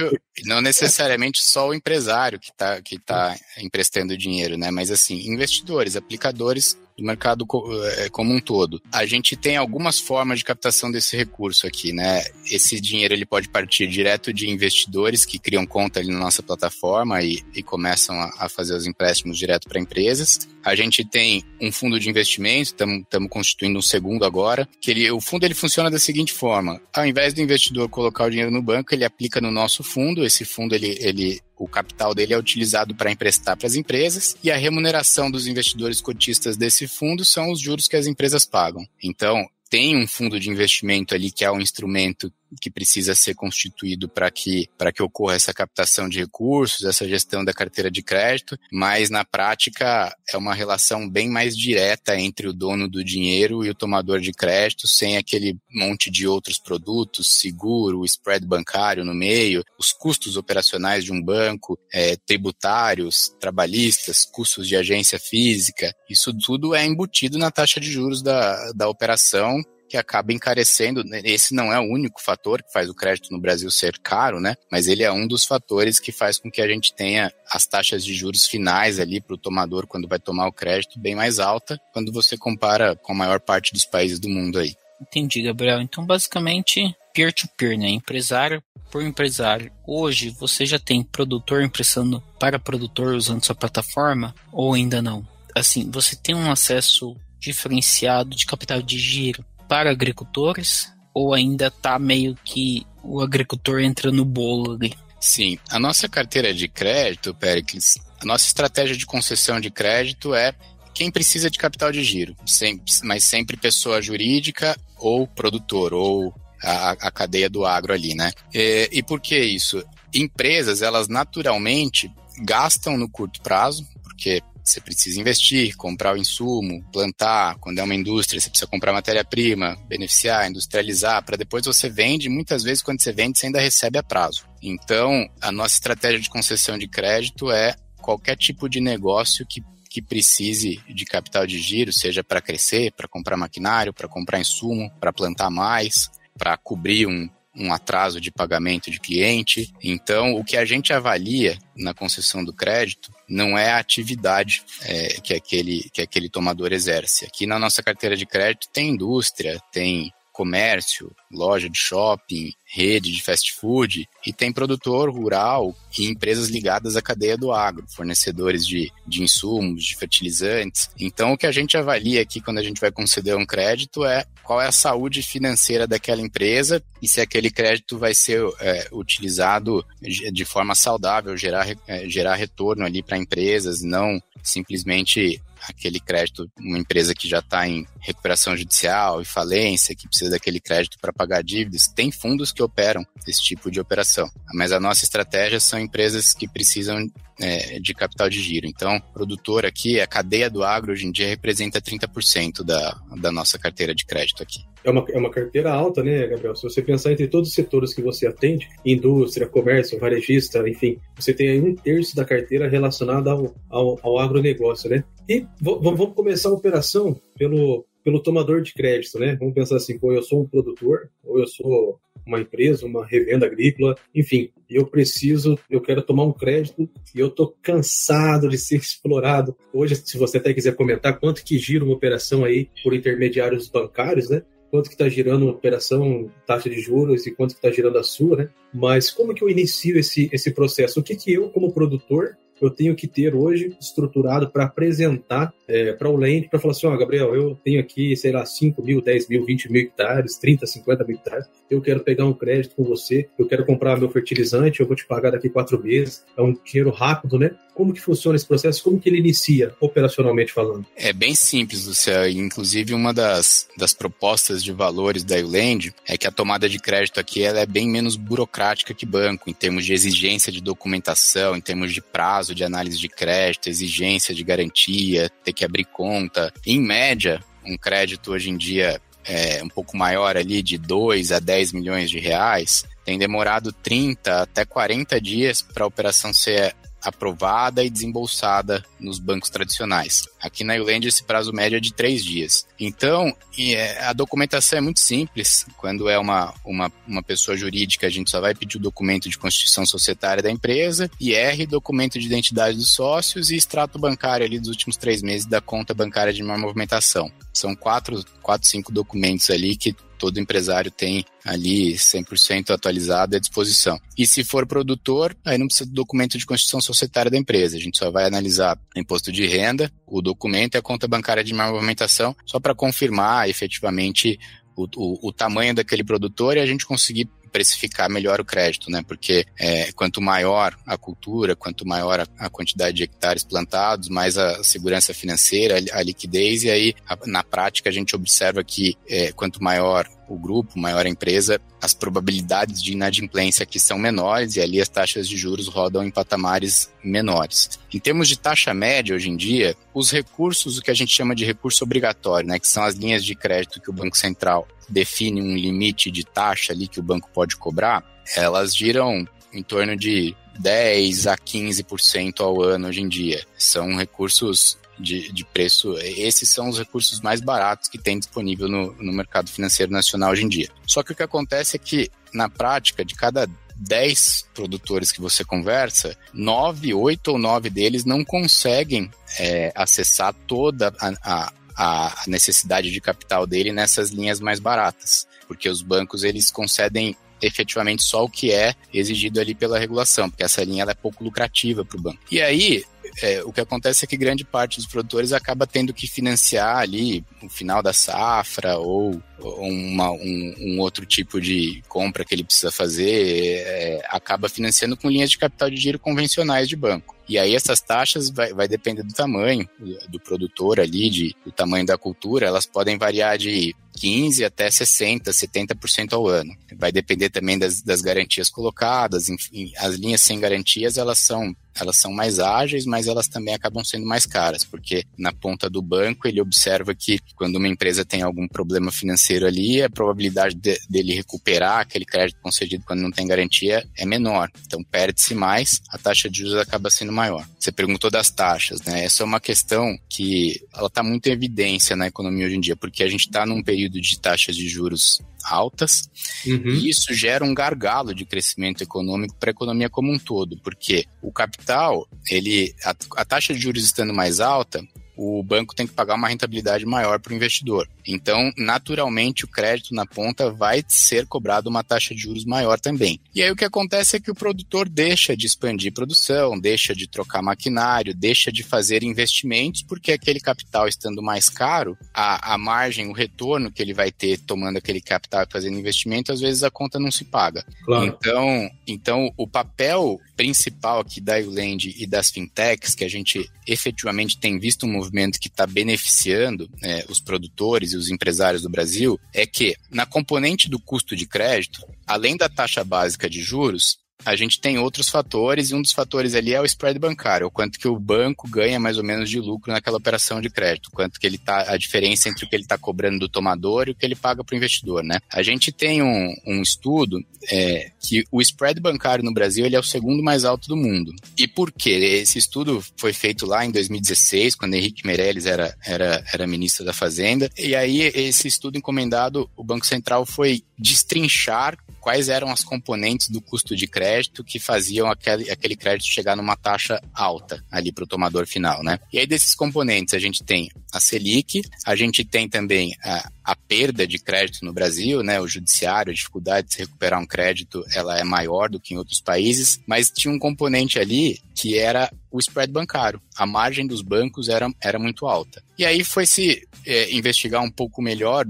não 0.45 0.62
necessariamente 0.62 1.44
só 1.44 1.68
o 1.68 1.74
empresário 1.74 2.39
que 2.39 2.50
está 2.50 2.81
que 2.81 2.98
tá 2.98 3.38
emprestando 3.57 4.18
dinheiro, 4.18 4.57
né? 4.57 4.72
Mas 4.72 4.89
assim, 4.89 5.28
investidores, 5.28 5.98
aplicadores 5.98 6.80
do 6.97 7.03
mercado 7.03 7.45
eh, 7.45 8.09
como 8.11 8.33
um 8.33 8.39
todo. 8.39 8.81
A 8.91 9.05
gente 9.05 9.35
tem 9.35 9.57
algumas 9.57 9.99
formas 9.99 10.39
de 10.39 10.45
captação 10.45 10.91
desse 10.91 11.15
recurso 11.15 11.67
aqui, 11.67 11.91
né? 11.91 12.23
Esse 12.49 12.79
dinheiro 12.79 13.13
ele 13.13 13.25
pode 13.25 13.49
partir 13.49 13.88
direto 13.88 14.33
de 14.33 14.49
investidores 14.49 15.25
que 15.25 15.39
criam 15.39 15.65
conta 15.65 15.99
ali 15.99 16.09
na 16.09 16.19
nossa 16.19 16.43
plataforma 16.43 17.21
e, 17.21 17.43
e 17.55 17.63
começam 17.63 18.15
a, 18.15 18.45
a, 18.45 18.49
fazer 18.49 18.75
os 18.75 18.85
empréstimos 18.85 19.38
direto 19.38 19.67
para 19.67 19.79
empresas. 19.79 20.47
A 20.63 20.75
gente 20.75 21.03
tem 21.03 21.43
um 21.59 21.71
fundo 21.71 21.99
de 21.99 22.09
investimento, 22.09 22.73
estamos 22.73 23.29
constituindo 23.29 23.79
um 23.79 23.81
segundo 23.81 24.25
agora, 24.25 24.67
que 24.79 24.91
ele, 24.91 25.09
o 25.11 25.19
fundo 25.19 25.45
ele 25.45 25.53
funciona 25.53 25.89
da 25.89 25.99
seguinte 25.99 26.33
forma: 26.33 26.79
ao 26.93 27.05
invés 27.05 27.33
do 27.33 27.41
investidor 27.41 27.89
colocar 27.89 28.25
o 28.25 28.29
dinheiro 28.29 28.51
no 28.51 28.61
banco, 28.61 28.93
ele 28.93 29.05
aplica 29.05 29.41
no 29.41 29.51
nosso 29.51 29.83
fundo. 29.83 30.25
Esse 30.25 30.45
fundo 30.45 30.75
ele, 30.75 30.97
ele 30.99 31.41
o 31.62 31.68
capital 31.68 32.16
dele 32.16 32.34
é 32.34 32.38
utilizado 32.38 32.96
para 32.96 33.12
emprestar 33.12 33.56
para 33.56 33.68
as 33.68 33.75
empresas 33.75 34.36
e 34.44 34.50
a 34.50 34.58
remuneração 34.58 35.30
dos 35.30 35.46
investidores 35.46 36.02
cotistas 36.02 36.58
desse 36.58 36.88
fundo 36.88 37.24
são 37.24 37.52
os 37.52 37.60
juros 37.60 37.88
que 37.88 37.96
as 37.96 38.08
empresas 38.08 38.46
pagam. 38.46 38.84
Então, 39.02 39.48
tem 39.69 39.96
um 39.96 40.08
fundo 40.08 40.40
de 40.40 40.50
investimento 40.50 41.13
ali 41.13 41.31
que 41.31 41.46
é 41.46 41.52
um 41.52 41.62
instrumento 41.62 42.34
que 42.59 42.71
precisa 42.71 43.15
ser 43.15 43.36
constituído 43.36 44.09
para 44.09 44.30
que, 44.31 44.69
que 44.94 45.03
ocorra 45.03 45.36
essa 45.36 45.53
captação 45.53 46.09
de 46.09 46.19
recursos, 46.19 46.86
essa 46.86 47.07
gestão 47.07 47.44
da 47.44 47.53
carteira 47.53 47.89
de 47.89 48.01
crédito, 48.01 48.57
mas 48.71 49.09
na 49.09 49.24
prática 49.24 50.15
é 50.31 50.38
uma 50.38 50.53
relação 50.53 51.09
bem 51.09 51.30
mais 51.30 51.56
direta 51.56 52.18
entre 52.19 52.48
o 52.48 52.53
dono 52.53 52.88
do 52.88 53.03
dinheiro 53.03 53.63
e 53.63 53.69
o 53.69 53.75
tomador 53.75 54.19
de 54.19 54.31
crédito, 54.33 54.88
sem 54.88 55.18
aquele 55.18 55.57
monte 55.74 56.09
de 56.09 56.27
outros 56.27 56.57
produtos, 56.57 57.39
seguro, 57.39 58.06
spread 58.06 58.45
bancário 58.45 59.06
no 59.06 59.13
meio, 59.13 59.63
os 59.77 59.92
custos 59.92 60.38
operacionais 60.38 61.03
de 61.03 61.12
um 61.12 61.21
banco, 61.21 61.77
é, 61.94 62.15
tributários, 62.15 63.30
trabalhistas, 63.39 64.25
custos 64.25 64.68
de 64.68 64.75
agência 64.75 65.19
física, 65.19 65.94
isso 66.09 66.33
tudo 66.33 66.75
é 66.75 66.86
embutido 66.86 67.38
na 67.38 67.51
taxa 67.51 67.80
de 67.80 67.92
juros 67.92 68.21
da, 68.21 68.71
da 68.74 68.89
operação 68.89 69.62
que 69.91 69.97
acaba 69.97 70.31
encarecendo. 70.31 71.03
Né, 71.03 71.21
esse 71.25 71.53
não 71.53 71.73
é 71.73 71.77
o 71.77 71.83
único 71.83 72.21
fator 72.21 72.63
que 72.63 72.71
faz 72.71 72.89
o 72.89 72.95
crédito 72.95 73.29
no 73.31 73.41
Brasil 73.41 73.69
ser 73.69 73.99
caro, 73.99 74.39
né? 74.39 74.55
Mas 74.71 74.88
ele 74.88 75.03
é 75.03 75.11
um 75.11 75.27
dos 75.27 75.43
fatores 75.43 75.99
que 75.99 76.13
faz 76.13 76.39
com 76.39 76.49
que 76.49 76.61
a 76.61 76.67
gente 76.67 76.93
tenha 76.93 77.31
as 77.51 77.67
taxas 77.67 78.03
de 78.05 78.13
juros 78.13 78.47
finais 78.47 78.99
ali 78.99 79.19
para 79.19 79.33
o 79.33 79.38
tomador 79.38 79.85
quando 79.85 80.07
vai 80.07 80.17
tomar 80.17 80.47
o 80.47 80.53
crédito 80.53 80.97
bem 80.97 81.13
mais 81.13 81.39
alta 81.39 81.77
quando 81.93 82.11
você 82.11 82.38
compara 82.38 82.95
com 82.95 83.11
a 83.11 83.15
maior 83.15 83.41
parte 83.41 83.73
dos 83.73 83.83
países 83.83 84.17
do 84.17 84.29
mundo 84.29 84.59
aí. 84.59 84.73
Entendi, 85.01 85.41
Gabriel. 85.41 85.81
Então, 85.81 86.05
basicamente, 86.05 86.95
peer-to-peer, 87.13 87.71
-peer, 87.71 87.79
né? 87.79 87.89
Empresário 87.89 88.63
por 88.89 89.03
empresário. 89.03 89.71
Hoje, 89.85 90.29
você 90.29 90.65
já 90.65 90.79
tem 90.79 91.03
produtor 91.03 91.63
emprestando 91.63 92.23
para 92.39 92.59
produtor 92.59 93.15
usando 93.15 93.43
sua 93.43 93.55
plataforma 93.55 94.33
ou 94.53 94.73
ainda 94.73 95.01
não? 95.01 95.27
Assim, 95.53 95.89
você 95.91 96.15
tem 96.15 96.33
um 96.33 96.49
acesso 96.49 97.15
diferenciado 97.41 98.35
de 98.35 98.45
capital 98.45 98.81
de 98.81 99.00
giro 99.00 99.43
para 99.72 99.90
agricultores? 99.90 100.92
Ou 101.13 101.34
ainda 101.34 101.68
está 101.68 101.98
meio 101.98 102.38
que 102.44 102.86
o 103.01 103.22
agricultor 103.22 103.80
entra 103.80 104.12
no 104.12 104.25
bolo 104.25 104.74
ali? 104.74 104.94
Sim, 105.18 105.58
a 105.70 105.80
nossa 105.80 106.10
carteira 106.10 106.54
de 106.54 106.68
crédito, 106.68 107.34
Pericles, 107.34 107.98
a 108.22 108.25
nossa 108.25 108.46
estratégia 108.46 108.98
de 108.98 109.06
concessão 109.06 109.62
de 109.62 109.72
crédito 109.72 110.36
é 110.36 110.54
quem 110.94 111.10
precisa 111.10 111.50
de 111.50 111.58
capital 111.58 111.90
de 111.90 112.04
giro, 112.04 112.36
sempre, 112.46 112.84
mas 113.04 113.24
sempre 113.24 113.56
pessoa 113.56 114.01
jurídica 114.01 114.75
ou 114.98 115.25
produtor, 115.25 115.94
ou 115.94 116.36
a, 116.62 116.92
a 116.92 117.12
cadeia 117.12 117.50
do 117.50 117.66
agro 117.66 117.94
ali, 117.94 118.13
né? 118.13 118.34
E, 118.54 118.90
e 118.92 119.01
por 119.01 119.22
que 119.22 119.40
isso? 119.40 119.82
Empresas, 120.13 120.82
elas 120.82 121.08
naturalmente 121.08 122.12
gastam 122.40 122.98
no 122.98 123.08
curto 123.08 123.42
prazo, 123.42 123.88
porque 124.04 124.42
você 124.63 124.80
precisa 124.80 125.20
investir, 125.20 125.75
comprar 125.75 126.13
o 126.13 126.18
insumo, 126.18 126.84
plantar. 126.91 127.56
Quando 127.60 127.80
é 127.80 127.84
uma 127.84 127.96
indústria, 127.96 128.39
você 128.39 128.50
precisa 128.50 128.70
comprar 128.70 128.94
matéria-prima, 128.94 129.77
beneficiar, 129.88 130.50
industrializar, 130.50 131.24
para 131.24 131.38
depois 131.38 131.65
você 131.65 131.89
vende. 131.89 132.30
Muitas 132.30 132.63
vezes, 132.63 132.84
quando 132.84 133.01
você 133.01 133.12
vende, 133.12 133.39
você 133.39 133.48
ainda 133.48 133.60
recebe 133.60 133.98
a 133.98 134.03
prazo. 134.03 134.46
Então, 134.62 135.27
a 135.41 135.51
nossa 135.51 135.75
estratégia 135.75 136.20
de 136.20 136.30
concessão 136.30 136.77
de 136.77 136.88
crédito 136.88 137.51
é 137.51 137.75
qualquer 138.01 138.36
tipo 138.36 138.70
de 138.70 138.80
negócio 138.80 139.46
que 139.46 139.62
que 139.91 140.01
precise 140.01 140.82
de 140.88 141.03
capital 141.03 141.46
de 141.46 141.60
giro, 141.60 141.91
seja 141.91 142.24
para 142.24 142.39
crescer, 142.39 142.94
para 142.94 143.10
comprar 143.10 143.36
maquinário, 143.36 143.94
para 143.94 144.08
comprar 144.08 144.39
insumo, 144.39 144.89
para 145.01 145.12
plantar 145.12 145.50
mais, 145.50 146.10
para 146.38 146.56
cobrir 146.56 147.06
um, 147.06 147.30
um 147.55 147.74
atraso 147.74 148.22
de 148.22 148.31
pagamento 148.31 148.89
de 148.89 149.00
cliente. 149.00 149.72
Então, 149.84 150.34
o 150.36 150.43
que 150.43 150.55
a 150.55 150.65
gente 150.65 150.93
avalia 150.93 151.58
na 151.75 151.93
concessão 151.93 152.43
do 152.43 152.53
crédito 152.53 153.12
não 153.27 153.58
é 153.58 153.72
a 153.72 153.77
atividade 153.77 154.63
é, 154.84 155.20
que, 155.22 155.34
aquele, 155.34 155.89
que 155.93 156.01
aquele 156.01 156.29
tomador 156.29 156.72
exerce. 156.72 157.25
Aqui 157.25 157.46
na 157.46 157.60
nossa 157.60 157.84
carteira 157.84 158.15
de 158.15 158.25
crédito 158.25 158.67
tem 158.72 158.89
indústria, 158.89 159.62
tem 159.72 160.13
comércio, 160.41 161.15
loja 161.31 161.69
de 161.69 161.77
shopping, 161.77 162.51
rede 162.65 163.12
de 163.12 163.21
fast 163.21 163.53
food, 163.53 164.10
e 164.25 164.33
tem 164.33 164.51
produtor 164.51 165.12
rural 165.12 165.75
e 166.00 166.07
empresas 166.07 166.50
ligadas 166.50 166.95
à 166.95 167.01
cadeia 167.01 167.38
do 167.38 167.51
agro, 167.51 167.86
fornecedores 167.95 168.65
de, 168.65 168.91
de 169.05 169.21
insumos, 169.21 169.83
de 169.83 169.95
fertilizantes. 169.95 170.89
Então, 171.00 171.33
o 171.33 171.38
que 171.38 171.45
a 171.45 171.51
gente 171.51 171.77
avalia 171.77 172.24
aqui 172.24 172.41
quando 172.41 172.57
a 172.57 172.63
gente 172.63 172.81
vai 172.81 172.91
conceder 172.91 173.38
um 173.38 173.45
crédito 173.45 174.03
é 174.03 174.25
qual 174.43 174.60
é 174.60 174.65
a 174.65 174.71
saúde 174.71 175.21
financeira 175.21 175.86
daquela 175.86 176.21
empresa 176.21 176.83
e 177.00 177.07
se 177.07 177.21
aquele 177.21 177.51
crédito 177.51 178.00
vai 178.00 178.15
ser 178.15 178.43
é, 178.60 178.88
utilizado 178.91 179.86
de 180.01 180.43
forma 180.43 180.74
saudável, 180.74 181.38
gerar, 181.38 181.67
é, 181.88 182.10
gerar 182.10 182.33
retorno 182.33 182.83
ali 182.83 183.03
para 183.03 183.17
empresas, 183.17 183.83
não 183.83 184.19
simplesmente 184.43 185.41
aquele 185.69 186.00
crédito, 186.00 186.50
uma 186.60 186.79
empresa 186.79 187.13
que 187.13 187.27
já 187.27 187.39
está 187.39 187.67
em 187.67 187.86
recuperação 188.00 188.57
judicial 188.57 189.21
e 189.21 189.25
falência, 189.25 189.95
que 189.95 190.07
precisa 190.07 190.31
daquele 190.31 190.60
crédito 190.60 190.98
para 191.00 191.13
pagar 191.13 191.43
dívidas, 191.43 191.88
tem 191.88 192.12
fundos 192.12 192.51
que 192.51 192.63
operam 192.63 193.05
esse 193.27 193.41
tipo 193.41 193.69
de 193.69 193.79
operação. 193.79 194.29
Mas 194.53 194.71
a 194.71 194.79
nossa 194.79 195.03
estratégia 195.03 195.60
são 195.60 195.79
empresas 195.79 196.33
que 196.33 196.48
precisam 196.48 197.07
é, 197.39 197.79
de 197.79 197.93
capital 197.93 198.29
de 198.29 198.39
giro. 198.41 198.67
Então, 198.67 199.00
produtor 199.13 199.65
aqui, 199.65 200.00
a 200.00 200.07
cadeia 200.07 200.50
do 200.50 200.63
agro 200.63 200.91
hoje 200.91 201.07
em 201.07 201.12
dia 201.12 201.27
representa 201.27 201.81
30% 201.81 202.63
da, 202.63 203.00
da 203.19 203.31
nossa 203.31 203.57
carteira 203.57 203.93
de 203.93 204.05
crédito 204.05 204.43
aqui. 204.43 204.60
É 204.83 204.89
uma, 204.89 205.05
é 205.10 205.17
uma 205.17 205.29
carteira 205.29 205.71
alta, 205.71 206.03
né, 206.03 206.25
Gabriel? 206.27 206.55
Se 206.55 206.63
você 206.63 206.81
pensar 206.81 207.12
entre 207.12 207.27
todos 207.27 207.50
os 207.50 207.55
setores 207.55 207.93
que 207.93 208.01
você 208.01 208.25
atende, 208.25 208.67
indústria, 208.83 209.48
comércio, 209.48 210.00
varejista, 210.00 210.67
enfim, 210.67 210.98
você 211.15 211.33
tem 211.33 211.50
aí 211.50 211.62
um 211.62 211.75
terço 211.75 212.15
da 212.15 212.25
carteira 212.25 212.67
relacionada 212.67 213.31
ao, 213.31 213.53
ao, 213.69 214.00
ao 214.01 214.19
agronegócio, 214.31 214.89
né? 214.89 215.03
E 215.29 215.45
vamos 215.61 216.13
começar 216.13 216.50
a 216.50 216.53
operação 216.53 217.19
pelo, 217.38 217.85
pelo 218.03 218.19
tomador 218.19 218.61
de 218.61 218.73
crédito, 218.73 219.19
né? 219.19 219.35
Vamos 219.35 219.53
pensar 219.53 219.75
assim, 219.75 219.97
pô, 219.97 220.11
eu 220.11 220.23
sou 220.23 220.41
um 220.41 220.47
produtor, 220.47 221.09
ou 221.23 221.39
eu 221.39 221.47
sou 221.47 222.00
uma 222.25 222.39
empresa, 222.39 222.85
uma 222.85 223.05
revenda 223.05 223.45
agrícola, 223.45 223.95
enfim, 224.13 224.50
eu 224.69 224.85
preciso, 224.85 225.57
eu 225.69 225.81
quero 225.81 226.01
tomar 226.01 226.23
um 226.23 226.31
crédito 226.31 226.88
e 227.15 227.19
eu 227.19 227.29
tô 227.29 227.53
cansado 227.61 228.47
de 228.47 228.57
ser 228.57 228.77
explorado. 228.79 229.55
Hoje, 229.73 229.95
se 229.95 230.17
você 230.17 230.38
até 230.38 230.53
quiser 230.53 230.75
comentar 230.75 231.19
quanto 231.19 231.43
que 231.43 231.57
gira 231.57 231.83
uma 231.83 231.93
operação 231.93 232.43
aí 232.43 232.69
por 232.83 232.93
intermediários 232.93 233.67
bancários, 233.67 234.29
né? 234.29 234.43
Quanto 234.69 234.88
que 234.88 234.95
está 234.95 235.09
girando 235.09 235.43
uma 235.43 235.51
operação, 235.51 236.31
taxa 236.47 236.69
de 236.69 236.79
juros 236.79 237.27
e 237.27 237.31
quanto 237.31 237.51
que 237.51 237.57
está 237.57 237.69
girando 237.69 237.97
a 237.97 238.03
sua, 238.03 238.38
né? 238.38 238.50
Mas 238.73 239.11
como 239.11 239.33
que 239.33 239.43
eu 239.43 239.50
inicio 239.50 240.00
esse, 240.00 240.29
esse 240.31 240.51
processo? 240.51 241.01
O 241.01 241.03
que 241.03 241.13
que 241.17 241.33
eu, 241.33 241.50
como 241.50 241.73
produtor, 241.73 242.38
eu 242.62 242.70
tenho 242.70 242.96
que 242.96 243.08
ter 243.08 243.34
hoje 243.36 243.75
estruturado 243.80 244.50
para 244.50 244.65
apresentar 244.65 245.53
é, 245.72 245.94
para 245.94 246.10
o 246.10 246.18
lente, 246.18 246.50
para 246.50 246.60
falar 246.60 246.74
assim, 246.74 246.88
ó, 246.88 246.94
oh, 246.94 246.98
Gabriel, 246.98 247.34
eu 247.34 247.56
tenho 247.63 247.80
aqui, 247.80 248.16
sei 248.16 248.32
lá, 248.32 248.46
5 248.46 248.84
mil, 248.84 249.01
10 249.01 249.30
mil, 249.30 249.46
20 249.46 249.72
mil 249.72 249.82
hectares, 249.82 250.38
30, 250.38 250.66
50 250.66 251.04
mil 251.06 251.16
hectares, 251.16 251.48
eu 251.70 251.82
quero 251.82 252.01
pegar 252.01 252.25
um 252.25 252.34
crédito 252.34 252.75
com 252.75 252.84
você, 252.84 253.28
eu 253.40 253.48
quero 253.48 253.66
comprar 253.66 253.98
meu 253.98 254.10
fertilizante, 254.10 254.82
eu 254.82 254.88
vou 254.88 254.96
te 254.96 255.06
pagar 255.06 255.32
daqui 255.32 255.50
quatro 255.50 255.82
meses, 255.82 256.25
é 256.38 256.42
um 256.42 256.54
dinheiro 256.54 256.92
rápido, 256.92 257.40
né? 257.40 257.51
Como 257.74 257.94
que 257.94 258.01
funciona 258.01 258.36
esse 258.36 258.46
processo? 258.46 258.84
Como 258.84 259.00
que 259.00 259.08
ele 259.08 259.18
inicia, 259.18 259.74
operacionalmente 259.80 260.51
falando? 260.51 260.86
É 260.96 261.13
bem 261.13 261.34
simples, 261.34 261.88
Luciano. 261.88 262.28
Inclusive, 262.28 262.94
uma 262.94 263.13
das, 263.13 263.68
das 263.78 263.94
propostas 263.94 264.62
de 264.63 264.74
valores 264.74 265.24
da 265.24 265.40
Euland 265.40 265.94
é 266.08 266.18
que 266.18 266.28
a 266.28 266.32
tomada 266.32 266.68
de 266.68 266.78
crédito 266.80 267.20
aqui 267.20 267.42
ela 267.42 267.60
é 267.60 267.66
bem 267.66 267.90
menos 267.90 268.18
burocrática 268.18 268.94
que 268.94 269.06
banco, 269.06 269.50
em 269.50 269.54
termos 269.54 269.86
de 269.86 269.94
exigência 269.94 270.51
de 270.51 270.62
documentação, 270.62 271.56
em 271.56 271.62
termos 271.62 271.94
de 271.94 272.01
prazo 272.01 272.54
de 272.54 272.63
análise 272.63 273.00
de 273.00 273.08
crédito, 273.08 273.70
exigência 273.70 274.36
de 274.36 274.44
garantia, 274.44 275.32
ter 275.44 275.54
que 275.54 275.61
abrir 275.65 275.86
conta. 275.86 276.53
Em 276.65 276.80
média, 276.80 277.44
um 277.65 277.77
crédito 277.77 278.32
hoje 278.32 278.50
em 278.50 278.58
dia 278.58 279.01
é 279.24 279.63
um 279.63 279.70
pouco 279.70 279.96
maior 279.96 280.36
ali, 280.36 280.63
de 280.63 280.77
2 280.77 281.32
a 281.32 281.39
10 281.39 281.74
milhões 281.74 282.10
de 282.10 282.20
reais, 282.20 282.86
tem 283.06 283.18
demorado 283.18 283.72
30 283.72 284.41
até 284.41 284.65
40 284.65 285.20
dias 285.20 285.62
para 285.62 285.84
a 285.84 285.88
operação 285.88 286.34
ser 286.34 286.75
aprovada 287.01 287.84
e 287.84 287.89
desembolsada 287.89 288.84
nos 289.00 289.20
bancos 289.20 289.50
tradicionais. 289.50 290.27
Aqui 290.41 290.63
na 290.63 290.75
Euland 290.75 291.08
esse 291.08 291.24
prazo 291.24 291.51
médio 291.51 291.77
é 291.77 291.79
de 291.79 291.93
três 291.93 292.24
dias. 292.24 292.65
Então, 292.79 293.36
é, 293.58 294.03
a 294.03 294.13
documentação 294.13 294.77
é 294.77 294.81
muito 294.81 295.00
simples. 295.00 295.65
Quando 295.77 296.10
é 296.10 296.17
uma, 296.17 296.53
uma, 296.63 296.91
uma 297.08 297.24
pessoa 297.24 297.58
jurídica, 297.58 298.08
a 298.08 298.10
gente 298.10 298.29
só 298.29 298.39
vai 298.39 298.53
pedir 298.53 298.77
o 298.77 298.81
documento 298.81 299.29
de 299.29 299.38
constituição 299.38 299.86
societária 299.86 300.43
da 300.43 300.51
empresa, 300.51 301.10
IR, 301.20 301.67
documento 301.67 302.20
de 302.20 302.25
identidade 302.25 302.77
dos 302.77 302.93
sócios 302.93 303.51
e 303.51 303.55
extrato 303.55 304.00
bancário 304.00 304.46
ali 304.46 304.60
dos 304.60 304.70
últimos 304.70 304.98
três 304.98 305.22
meses 305.22 305.46
da 305.46 305.62
conta 305.62 305.93
bancária 305.93 306.34
de 306.34 306.43
uma 306.43 306.58
movimentação. 306.58 307.31
São 307.53 307.75
quatro, 307.75 308.24
quatro 308.41 308.67
cinco 308.67 308.91
documentos 308.91 309.50
ali 309.50 309.75
que 309.75 309.96
todo 310.22 310.40
empresário 310.40 310.92
tem 310.92 311.25
ali 311.44 311.94
100% 311.96 312.70
atualizado 312.70 313.36
à 313.36 313.40
disposição. 313.40 314.00
E 314.16 314.28
se 314.28 314.44
for 314.44 314.68
produtor, 314.68 315.36
aí 315.44 315.58
não 315.58 315.66
precisa 315.66 315.90
do 315.90 315.96
documento 315.96 316.38
de 316.38 316.46
constituição 316.46 316.80
societária 316.80 317.32
da 317.32 317.40
empresa. 317.40 317.75
A 317.75 317.80
gente 317.80 317.98
só 317.98 318.12
vai 318.12 318.28
analisar 318.28 318.78
imposto 318.96 319.32
de 319.32 319.48
renda, 319.48 319.92
o 320.06 320.22
documento 320.22 320.75
e 320.75 320.78
a 320.78 320.82
conta 320.82 321.08
bancária 321.08 321.44
de 321.44 321.56
movimentação, 321.56 322.36
só 322.46 322.60
para 322.60 322.75
confirmar 322.75 323.50
efetivamente 323.50 324.40
o, 324.75 324.84
o, 324.96 325.30
o, 325.30 325.34
tamanho 325.34 325.74
daquele 325.74 326.04
produtor 326.04 326.56
e 326.56 326.60
a 326.60 326.66
gente 326.68 326.86
conseguir 326.86 327.28
precificar 327.51 328.10
melhor 328.10 328.39
o 328.39 328.46
crédito, 328.46 328.89
né? 328.89 329.03
Porque 329.08 329.46
é, 329.60 329.91
quanto 329.91 330.22
maior 330.22 330.75
a 330.86 330.98
cultura, 330.98 331.55
quanto 331.55 331.86
maior 331.86 332.20
a, 332.20 332.27
a, 332.39 332.50
quantidade 332.50 332.98
de 332.98 333.03
hectares 333.03 333.43
plantados, 333.43 334.10
mais 334.10 334.38
a 334.38 334.63
segurança 334.63 335.13
financeira, 335.13 335.75
a, 335.93 336.00
a 336.00 336.03
liquidez, 336.03 336.63
e 336.63 336.70
aí 336.70 336.96
a, 337.08 337.17
na 337.25 337.43
prática 337.43 337.89
a 337.89 337.93
gente 337.93 338.15
observa 338.15 338.63
que 338.63 338.96
é, 339.08 339.31
quanto 339.31 339.63
maior 339.63 340.08
o 340.33 340.38
grupo, 340.38 340.79
maior 340.79 341.05
empresa, 341.05 341.59
as 341.81 341.93
probabilidades 341.93 342.81
de 342.81 342.93
inadimplência 342.93 343.63
aqui 343.63 343.79
são 343.79 343.97
menores 343.97 344.55
e 344.55 344.61
ali 344.61 344.79
as 344.79 344.89
taxas 344.89 345.27
de 345.27 345.38
juros 345.38 345.67
rodam 345.67 346.03
em 346.03 346.11
patamares 346.11 346.91
menores. 347.03 347.79
Em 347.93 348.00
termos 348.00 348.27
de 348.27 348.38
taxa 348.38 348.73
média, 348.73 349.15
hoje 349.15 349.29
em 349.29 349.35
dia, 349.35 349.75
os 349.93 350.11
recursos, 350.11 350.77
o 350.77 350.81
que 350.81 350.91
a 350.91 350.93
gente 350.93 351.13
chama 351.13 351.35
de 351.35 351.45
recurso 351.45 351.83
obrigatório, 351.83 352.47
né, 352.47 352.59
que 352.59 352.67
são 352.67 352.83
as 352.83 352.95
linhas 352.95 353.25
de 353.25 353.35
crédito 353.35 353.81
que 353.81 353.89
o 353.89 353.93
Banco 353.93 354.17
Central 354.17 354.67
define 354.88 355.41
um 355.41 355.55
limite 355.55 356.11
de 356.11 356.23
taxa 356.23 356.73
ali 356.73 356.88
que 356.88 357.00
o 357.00 357.03
banco 357.03 357.29
pode 357.33 357.55
cobrar, 357.55 358.03
elas 358.35 358.75
giram 358.75 359.27
em 359.53 359.63
torno 359.63 359.95
de 359.95 360.35
10 360.59 361.27
a 361.27 361.38
15% 361.38 362.41
ao 362.41 362.61
ano 362.61 362.88
hoje 362.88 363.01
em 363.01 363.07
dia. 363.07 363.43
São 363.57 363.95
recursos 363.95 364.77
de, 365.01 365.31
de, 365.31 365.43
preço, 365.46 365.98
esses 365.98 366.50
são 366.50 366.70
os 366.70 366.77
recursos 366.77 367.20
mais 367.22 367.41
baratos 367.41 367.89
que 367.89 367.98
tem 367.98 368.20
disponível 368.20 368.67
no, 368.67 368.93
no 368.93 369.12
mercado 369.12 369.50
financeiro 369.50 369.91
nacional 369.91 370.31
hoje 370.31 370.46
em 370.46 370.50
dia. 370.50 370.70
Só 370.86 371.03
que 371.03 371.12
o 371.12 371.15
que 371.15 371.24
acontece 371.24 371.75
é 371.75 371.79
que, 371.79 372.10
na 372.34 372.48
prática, 372.48 373.03
de 373.03 373.15
cada 373.15 373.50
10 373.75 374.50
produtores 374.53 375.12
que 375.12 375.20
você 375.20 375.43
conversa, 375.43 376.15
9, 376.34 376.93
8 376.93 377.27
ou 377.29 377.38
9 377.38 377.70
deles 377.70 378.05
não 378.05 378.24
conseguem 378.24 379.10
é, 379.39 379.72
acessar 379.75 380.34
toda 380.48 380.93
a, 381.00 381.13
a, 381.24 381.53
a 381.75 382.24
necessidade 382.27 382.91
de 382.91 383.01
capital 383.01 383.48
dele 383.48 383.72
nessas 383.72 384.12
linhas 384.12 384.39
mais 384.39 384.60
baratas, 384.60 385.27
porque 385.48 385.67
os 385.67 385.81
bancos 385.81 386.24
eles 386.24 386.51
concedem 386.51 387.15
efetivamente 387.41 388.03
só 388.03 388.24
o 388.24 388.29
que 388.29 388.51
é 388.51 388.75
exigido 388.93 389.39
ali 389.39 389.55
pela 389.55 389.79
regulação, 389.79 390.29
porque 390.29 390.43
essa 390.43 390.63
linha 390.63 390.86
é 390.88 390.93
pouco 390.93 391.24
lucrativa 391.24 391.83
para 391.83 391.98
o 391.98 392.01
banco. 392.01 392.19
E 392.31 392.41
aí, 392.41 392.83
é, 393.21 393.43
o 393.43 393.51
que 393.51 393.62
acontece 393.62 394.05
é 394.05 394.07
que 394.07 394.15
grande 394.15 394.43
parte 394.43 394.77
dos 394.77 394.88
produtores 394.88 395.33
acaba 395.33 395.67
tendo 395.67 395.93
que 395.93 396.07
financiar 396.07 396.77
ali 396.77 397.25
o 397.41 397.50
final 397.50 397.81
da 397.81 397.93
safra 397.93 398.77
ou 398.77 399.21
uma, 399.39 400.12
um, 400.12 400.55
um, 400.60 400.79
outro 400.79 401.05
tipo 401.05 401.41
de 401.41 401.83
compra 401.89 402.24
que 402.24 402.33
ele 402.33 402.43
precisa 402.43 402.71
fazer, 402.71 403.63
é, 403.65 404.05
acaba 404.10 404.48
financiando 404.48 404.95
com 404.95 405.10
linhas 405.10 405.31
de 405.31 405.38
capital 405.38 405.69
de 405.69 405.77
giro 405.77 406.00
convencionais 406.00 406.69
de 406.69 406.75
banco. 406.75 407.15
E 407.27 407.38
aí 407.38 407.55
essas 407.55 407.79
taxas 407.79 408.29
vai, 408.29 408.53
vai 408.53 408.67
depender 408.67 409.03
do 409.03 409.13
tamanho 409.13 409.67
do 410.10 410.19
produtor 410.19 410.79
ali, 410.79 411.10
de, 411.10 411.36
do 411.45 411.51
tamanho 411.51 411.86
da 411.86 411.98
cultura, 411.98 412.45
elas 412.45 412.65
podem 412.65 412.98
variar 412.98 413.38
de 413.38 413.75
15 414.01 414.43
até 414.43 414.72
60, 414.72 415.29
70% 415.29 416.13
ao 416.13 416.27
ano. 416.27 416.58
Vai 416.75 416.91
depender 416.91 417.29
também 417.29 417.60
das, 417.60 417.84
das 417.84 418.01
garantias 418.01 418.50
colocadas, 418.50 419.29
enfim, 419.29 419.72
as 419.77 419.93
linhas 419.93 420.22
sem 420.22 420.39
garantias, 420.39 420.98
elas 420.98 421.20
são 421.20 421.55
elas 421.80 421.98
são 421.98 422.12
mais 422.12 422.40
ágeis, 422.40 422.86
mas 422.86 423.08
elas 423.08 423.28
também 423.28 423.54
acabam 423.54 423.84
sendo 423.84 424.06
mais 424.06 424.25
caras, 424.25 424.63
porque 424.63 425.04
na 425.18 425.32
ponta 425.32 425.70
do 425.70 425.82
banco 425.82 426.28
ele 426.28 426.42
observa 426.42 426.94
que 426.94 427.20
quando 427.36 427.56
uma 427.56 427.68
empresa 427.68 428.06
tem 428.06 428.22
algum 428.22 428.48
problema 428.48 428.92
financeiro 428.92 429.46
ali, 429.46 429.82
a 429.82 429.90
probabilidade 429.90 430.56
de, 430.56 430.80
dele 430.90 431.13
recuperar 431.13 431.80
aquele 431.80 432.06
crédito 432.06 432.40
concedido 432.42 432.84
quando 432.86 433.01
não 433.01 433.12
tem 433.12 433.28
garantia 433.28 433.88
é 433.98 434.06
menor. 434.06 434.50
Então 434.66 434.84
perde-se 434.84 435.34
mais, 435.34 435.82
a 435.90 435.98
taxa 435.98 436.30
de 436.30 436.40
juros 436.40 436.56
acaba 436.56 436.90
sendo 436.90 437.12
maior. 437.12 437.48
Você 437.60 437.72
perguntou 437.72 438.10
das 438.10 438.30
taxas, 438.30 438.82
né? 438.82 439.04
Essa 439.04 439.24
é 439.24 439.25
uma 439.25 439.40
questão 439.40 439.98
que 440.10 440.62
ela 440.74 440.88
está 440.88 441.04
muito 441.04 441.28
em 441.28 441.32
evidência 441.32 441.96
na 441.96 442.08
economia 442.08 442.46
hoje 442.46 442.58
em 442.58 442.62
dia, 442.62 442.75
porque 442.75 443.04
a 443.04 443.10
gente 443.10 443.28
está 443.28 443.46
num 443.46 443.63
período 443.63 444.00
de 444.00 444.20
taxas 444.20 444.56
de 444.56 444.68
juros 444.68 445.22
altas, 445.43 446.10
uhum. 446.45 446.69
e 446.69 446.89
isso 446.89 447.13
gera 447.13 447.43
um 447.43 447.53
gargalo 447.53 448.13
de 448.13 448.25
crescimento 448.25 448.81
econômico 448.81 449.36
para 449.39 449.50
a 449.50 449.51
economia 449.51 449.89
como 449.89 450.12
um 450.12 450.19
todo, 450.19 450.57
porque 450.63 451.05
o 451.21 451.31
capital, 451.31 452.07
ele, 452.29 452.74
a, 452.83 452.95
a 453.17 453.25
taxa 453.25 453.53
de 453.53 453.60
juros 453.60 453.83
estando 453.83 454.13
mais 454.13 454.39
alta, 454.39 454.83
o 455.15 455.41
banco 455.44 455.75
tem 455.75 455.88
que 455.88 455.94
pagar 455.94 456.15
uma 456.15 456.27
rentabilidade 456.27 456.86
maior 456.86 457.20
para 457.20 457.34
o 457.34 457.36
investidor. 457.36 457.88
Então, 458.08 458.51
naturalmente, 458.58 459.46
o 459.46 459.48
crédito 459.48 459.94
na 459.94 460.06
ponta 460.06 460.51
vai 460.51 460.84
ser 460.88 461.25
cobrado 461.27 461.70
uma 461.70 461.84
taxa 461.84 462.15
de 462.15 462.22
juros 462.22 462.46
maior 462.46 462.80
também. 462.80 463.20
E 463.34 463.41
aí 463.41 463.51
o 463.51 463.56
que 463.56 463.65
acontece 463.65 464.15
é 464.15 464.20
que 464.20 464.32
o 464.32 464.36
produtor 464.36 464.89
deixa 464.89 465.36
de 465.36 465.46
expandir 465.46 465.94
produção, 465.94 466.60
deixa 466.60 466.96
de 466.96 467.08
trocar 467.08 467.41
maquinário, 467.41 468.13
deixa 468.13 468.51
de 468.51 468.63
fazer 468.63 469.03
investimentos, 469.03 469.84
porque 469.84 470.12
aquele 470.12 470.39
capital 470.39 470.88
estando 470.88 471.22
mais 471.22 471.50
caro, 471.50 471.98
a, 472.13 472.53
a 472.53 472.58
margem, 472.58 473.08
o 473.08 473.13
retorno 473.13 473.72
que 473.72 473.82
ele 473.82 473.94
vai 473.94 474.12
ter 474.12 474.39
tomando 474.39 474.77
aquele 474.77 475.01
capital 475.01 475.44
e 475.44 475.51
fazendo 475.51 475.77
investimento, 475.77 476.32
às 476.32 476.41
vezes 476.41 476.63
a 476.63 476.72
conta 476.72 477.00
não 477.00 477.12
se 477.12 477.25
paga. 477.25 477.65
Claro. 477.86 478.06
Então, 478.06 478.72
então, 478.88 479.34
o 479.38 479.48
papel 479.48 480.20
principal 480.36 481.00
aqui 481.00 481.22
da 481.22 481.38
Uland 481.38 481.94
e 481.98 482.08
das 482.08 482.32
fintechs, 482.32 482.96
que 482.96 483.03
a 483.03 483.10
gente 483.10 483.50
efetivamente 483.68 484.39
tem 484.39 484.58
visto 484.58 484.86
um 484.86 484.89
movimento 485.01 485.39
que 485.39 485.48
está 485.48 485.65
beneficiando 485.65 486.70
é, 486.84 487.05
os 487.10 487.20
produtores 487.20 487.93
e 487.93 487.98
os 487.98 488.10
empresários 488.10 488.62
do 488.62 488.70
Brasil, 488.70 489.20
é 489.34 489.46
que 489.46 489.75
na 489.89 490.05
componente 490.05 490.70
do 490.70 490.79
custo 490.79 491.15
de 491.15 491.25
crédito, 491.25 491.84
além 492.05 492.38
da 492.38 492.48
taxa 492.48 492.84
básica 492.84 493.29
de 493.29 493.41
juros, 493.41 493.98
a 494.25 494.36
gente 494.36 494.60
tem 494.60 494.78
outros 494.78 495.10
fatores, 495.10 495.70
e 495.70 495.75
um 495.75 495.82
dos 495.82 495.92
fatores 495.92 496.36
ali 496.36 496.54
é 496.54 496.62
o 496.62 496.66
spread 496.66 497.00
bancário, 497.00 497.48
o 497.48 497.51
quanto 497.51 497.80
que 497.80 497.88
o 497.88 498.00
banco 498.00 498.48
ganha 498.50 498.80
mais 498.80 498.98
ou 498.98 499.04
menos 499.04 499.30
de 499.30 499.40
lucro 499.40 499.72
naquela 499.72 499.98
operação 499.98 500.40
de 500.40 500.50
crédito, 500.50 500.92
quanto 500.92 501.20
que 501.20 501.25
ele 501.25 501.38
tá, 501.38 501.72
a 501.72 501.78
diferença 501.78 502.30
entre 502.30 502.46
o 502.46 502.50
que 502.50 502.56
ele 502.56 502.63
está 502.63 502.78
cobrando 502.78 503.20
do 503.20 503.30
tomador 503.30 503.88
e 503.88 503.92
o 503.92 503.96
que 503.96 504.06
ele 504.06 504.16
paga 504.16 504.44
para 504.44 504.54
o 504.54 504.58
investidor, 504.58 505.04
né? 505.04 505.20
A 505.32 505.42
gente 505.42 505.72
tem 505.72 506.01
um, 506.01 506.34
um 506.46 506.62
estudo 506.62 507.24
é, 507.50 507.92
que 508.00 508.24
o 508.32 508.42
spread 508.42 508.80
bancário 508.80 509.24
no 509.24 509.34
Brasil 509.34 509.66
ele 509.66 509.75
é 509.75 509.80
o 509.80 509.84
segundo 509.84 510.22
mais 510.22 510.46
alto 510.46 510.68
do 510.68 510.78
mundo. 510.78 511.13
E 511.38 511.48
por 511.48 511.72
quê? 511.72 512.22
Esse 512.22 512.38
estudo 512.38 512.84
foi 512.98 513.13
feito 513.13 513.46
lá 513.46 513.66
em 513.66 513.72
2016, 513.72 514.56
quando 514.56 514.75
Henrique 514.75 515.06
Meirelles 515.06 515.46
era, 515.46 515.75
era, 515.86 516.24
era 516.32 516.48
ministro 516.48 516.86
da 516.86 516.94
Fazenda, 516.94 517.50
e 517.58 517.75
aí 517.75 518.01
esse 518.01 518.48
estudo 518.48 518.78
encomendado, 518.78 519.50
o 519.56 519.63
Banco 519.63 519.86
Central 519.86 520.25
foi 520.25 520.63
destrinchar 520.78 521.78
quais 522.00 522.30
eram 522.30 522.51
as 522.51 522.63
componentes 522.63 523.30
do 523.30 523.40
custo 523.40 523.75
de 523.75 523.88
crédito 523.88 524.11
que 524.44 524.60
faziam 524.60 525.10
aquele, 525.10 525.50
aquele 525.50 525.75
crédito 525.75 526.08
chegar 526.08 526.36
numa 526.36 526.56
taxa 526.56 527.01
alta 527.13 527.63
ali 527.72 527.91
para 527.91 528.03
o 528.03 528.08
tomador 528.08 528.46
final, 528.46 528.84
né? 528.84 529.00
E 529.12 529.20
aí 529.20 529.27
desses 529.27 529.56
componentes 529.56 530.13
a 530.13 530.20
gente 530.20 530.44
tem 530.44 530.70
a 530.91 531.00
Selic, 531.00 531.62
a 531.86 531.96
gente 531.96 532.24
tem 532.24 532.50
também 532.50 532.96
a, 533.03 533.30
a 533.44 533.56
perda 533.56 534.06
de 534.06 534.20
crédito 534.20 534.65
no 534.65 534.74
Brasil, 534.74 535.24
né? 535.24 535.39
O 535.39 535.48
judiciário, 535.48 536.12
a 536.12 536.15
dificuldade 536.15 536.68
de 536.68 536.74
se 536.74 536.80
recuperar 536.80 537.20
um 537.20 537.25
crédito, 537.25 537.84
ela 537.94 538.20
é 538.20 538.24
maior 538.24 538.70
do 538.70 538.80
que 538.80 538.94
em 538.94 538.98
outros 538.98 539.22
países, 539.22 539.80
mas 539.86 540.10
tinha 540.10 540.34
um 540.34 540.39
componente 540.39 541.00
ali 541.00 541.39
que 541.56 541.77
era 541.77 542.12
o 542.32 542.39
spread 542.39 542.72
bancário. 542.72 543.22
A 543.36 543.46
margem 543.46 543.86
dos 543.86 544.01
bancos 544.01 544.50
era, 544.50 544.72
era 544.82 544.98
muito 544.98 545.25
alta. 545.27 545.62
E 545.77 545.86
aí 545.86 546.03
foi 546.03 546.25
se 546.25 546.68
é, 546.86 547.13
investigar 547.13 547.62
um 547.62 547.70
pouco 547.70 548.01
melhor 548.01 548.46